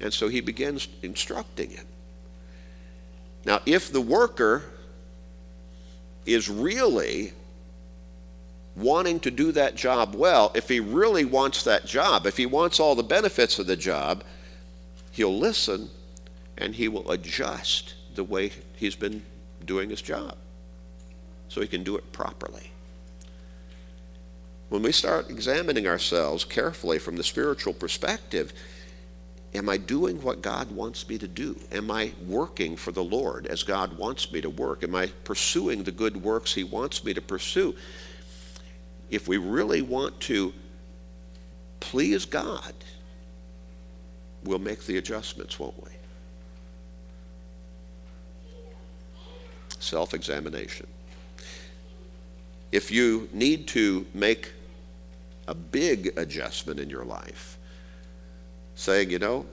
And 0.00 0.12
so 0.12 0.26
he 0.26 0.40
begins 0.40 0.88
instructing 1.02 1.70
him. 1.70 1.86
Now, 3.44 3.60
if 3.64 3.92
the 3.92 4.00
worker 4.00 4.64
is 6.26 6.48
really 6.48 7.32
wanting 8.76 9.20
to 9.20 9.30
do 9.30 9.52
that 9.52 9.76
job 9.76 10.14
well, 10.14 10.50
if 10.54 10.68
he 10.68 10.80
really 10.80 11.24
wants 11.24 11.62
that 11.64 11.86
job, 11.86 12.26
if 12.26 12.36
he 12.36 12.46
wants 12.46 12.80
all 12.80 12.94
the 12.94 13.02
benefits 13.02 13.58
of 13.58 13.66
the 13.66 13.76
job, 13.76 14.24
he'll 15.12 15.38
listen 15.38 15.90
and 16.58 16.74
he 16.74 16.88
will 16.88 17.10
adjust 17.10 17.94
the 18.14 18.24
way 18.24 18.50
he's 18.76 18.96
been 18.96 19.22
doing 19.64 19.90
his 19.90 20.02
job 20.02 20.36
so 21.48 21.60
he 21.60 21.66
can 21.66 21.84
do 21.84 21.96
it 21.96 22.12
properly. 22.12 22.70
When 24.68 24.82
we 24.82 24.92
start 24.92 25.30
examining 25.30 25.86
ourselves 25.86 26.44
carefully 26.44 26.98
from 26.98 27.16
the 27.16 27.22
spiritual 27.22 27.74
perspective, 27.74 28.52
am 29.54 29.68
I 29.68 29.76
doing 29.76 30.20
what 30.22 30.42
God 30.42 30.70
wants 30.72 31.08
me 31.08 31.18
to 31.18 31.28
do? 31.28 31.58
Am 31.72 31.90
I 31.90 32.12
working 32.26 32.76
for 32.76 32.92
the 32.92 33.04
Lord 33.04 33.46
as 33.46 33.62
God 33.62 33.96
wants 33.96 34.32
me 34.32 34.40
to 34.40 34.50
work? 34.50 34.82
Am 34.82 34.94
I 34.94 35.06
pursuing 35.24 35.84
the 35.84 35.92
good 35.92 36.22
works 36.22 36.54
He 36.54 36.64
wants 36.64 37.04
me 37.04 37.14
to 37.14 37.22
pursue? 37.22 37.74
if 39.14 39.28
we 39.28 39.36
really 39.36 39.82
want 39.82 40.18
to 40.20 40.52
please 41.80 42.24
God, 42.24 42.74
we'll 44.42 44.58
make 44.58 44.84
the 44.86 44.96
adjustments, 44.98 45.58
won't 45.58 45.80
we? 45.82 45.90
Self 49.78 50.14
examination. 50.14 50.86
If 52.72 52.90
you 52.90 53.28
need 53.32 53.68
to 53.68 54.06
make 54.14 54.52
a 55.46 55.54
big 55.54 56.18
adjustment 56.18 56.80
in 56.80 56.90
your 56.90 57.04
life, 57.04 57.53
saying, 58.74 59.10
you 59.10 59.18
know, 59.18 59.46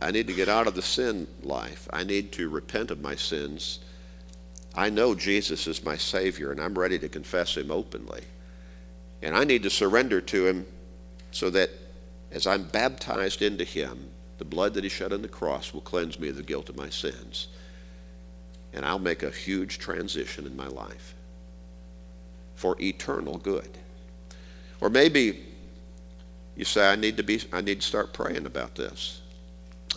I 0.00 0.10
need 0.10 0.26
to 0.26 0.34
get 0.34 0.48
out 0.48 0.66
of 0.66 0.74
the 0.74 0.82
sin 0.82 1.26
life. 1.42 1.88
I 1.92 2.04
need 2.04 2.32
to 2.32 2.48
repent 2.48 2.90
of 2.90 3.00
my 3.00 3.14
sins. 3.14 3.80
I 4.74 4.90
know 4.90 5.14
Jesus 5.14 5.66
is 5.66 5.84
my 5.84 5.96
Savior, 5.96 6.52
and 6.52 6.60
I'm 6.60 6.78
ready 6.78 6.98
to 6.98 7.08
confess 7.08 7.56
Him 7.56 7.70
openly. 7.70 8.22
And 9.22 9.34
I 9.34 9.44
need 9.44 9.62
to 9.62 9.70
surrender 9.70 10.20
to 10.20 10.46
Him 10.46 10.66
so 11.30 11.48
that 11.50 11.70
as 12.30 12.46
I'm 12.46 12.64
baptized 12.64 13.40
into 13.40 13.64
Him, 13.64 14.10
the 14.38 14.44
blood 14.44 14.74
that 14.74 14.84
He 14.84 14.90
shed 14.90 15.14
on 15.14 15.22
the 15.22 15.28
cross 15.28 15.72
will 15.72 15.80
cleanse 15.80 16.20
me 16.20 16.28
of 16.28 16.36
the 16.36 16.42
guilt 16.42 16.68
of 16.68 16.76
my 16.76 16.90
sins. 16.90 17.48
And 18.74 18.84
I'll 18.84 18.98
make 18.98 19.22
a 19.22 19.30
huge 19.30 19.78
transition 19.78 20.46
in 20.46 20.54
my 20.54 20.66
life 20.66 21.14
for 22.54 22.76
eternal 22.80 23.38
good. 23.38 23.78
Or 24.82 24.90
maybe 24.90 25.45
you 26.56 26.64
say, 26.64 26.90
I 26.90 26.96
need 26.96 27.16
to 27.18 27.22
be 27.22 27.40
I 27.52 27.60
need 27.60 27.80
to 27.82 27.86
start 27.86 28.12
praying 28.12 28.46
about 28.46 28.74
this. 28.74 29.20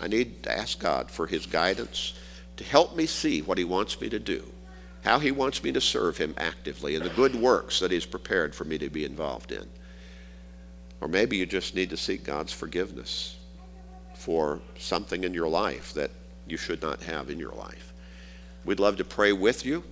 I 0.01 0.07
need 0.07 0.43
to 0.43 0.51
ask 0.51 0.80
God 0.80 1.10
for 1.10 1.28
his 1.28 1.45
guidance 1.45 2.14
to 2.57 2.64
help 2.64 2.95
me 2.95 3.05
see 3.05 3.41
what 3.41 3.57
he 3.57 3.64
wants 3.64 3.99
me 3.99 4.10
to 4.10 4.20
do, 4.20 4.51
how 5.03 5.20
he 5.20 5.32
wants 5.32 5.64
me 5.64 5.72
to 5.72 5.82
serve 5.82 6.18
him 6.18 6.34
actively, 6.38 6.95
and 6.95 7.05
the 7.05 7.10
good 7.10 7.36
works 7.36 7.80
that 7.80 7.91
he's 7.91 8.05
prepared 8.05 8.53
for 8.53 8.66
me 8.66 8.78
to 8.78 8.89
be 8.89 9.05
involved 9.05 9.51
in. 9.51 9.68
Or 11.01 11.07
maybe 11.07 11.38
you 11.38 11.45
just 11.45 11.76
need 11.76 11.89
to 11.91 11.97
seek 11.97 12.24
God's 12.24 12.51
forgiveness 12.51 13.38
for 14.14 14.60
something 14.78 15.24
in 15.24 15.34
your 15.34 15.47
life 15.47 15.93
that 15.93 16.12
you 16.45 16.57
should 16.57 16.82
not 16.82 17.01
have 17.03 17.30
in 17.30 17.39
your 17.39 17.53
life. 17.53 17.93
We'd 18.66 18.80
love 18.80 18.97
to 18.97 19.05
pray 19.05 19.32
with 19.32 19.66
you, 19.66 19.84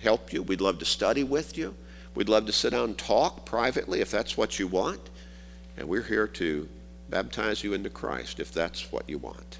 help 0.00 0.32
you. 0.32 0.42
We'd 0.42 0.60
love 0.60 0.78
to 0.78 0.84
study 0.84 1.24
with 1.24 1.58
you. 1.58 1.74
We'd 2.14 2.28
love 2.28 2.46
to 2.46 2.52
sit 2.52 2.70
down 2.70 2.84
and 2.84 2.98
talk 2.98 3.44
privately 3.44 4.00
if 4.00 4.10
that's 4.10 4.36
what 4.36 4.58
you 4.58 4.68
want. 4.68 5.10
And 5.78 5.88
we're 5.88 6.02
here 6.02 6.26
to 6.26 6.68
baptize 7.08 7.62
you 7.62 7.72
into 7.72 7.88
Christ 7.88 8.40
if 8.40 8.52
that's 8.52 8.90
what 8.90 9.08
you 9.08 9.18
want. 9.18 9.58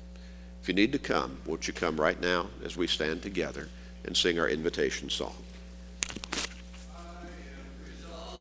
If 0.60 0.68
you 0.68 0.74
need 0.74 0.92
to 0.92 0.98
come, 0.98 1.38
won't 1.46 1.68
you 1.68 1.72
come 1.72 1.98
right 1.98 2.20
now 2.20 2.48
as 2.64 2.76
we 2.76 2.88
stand 2.88 3.22
together 3.22 3.68
and 4.04 4.16
sing 4.16 4.38
our 4.40 4.48
invitation 4.48 5.10
song? 5.10 5.36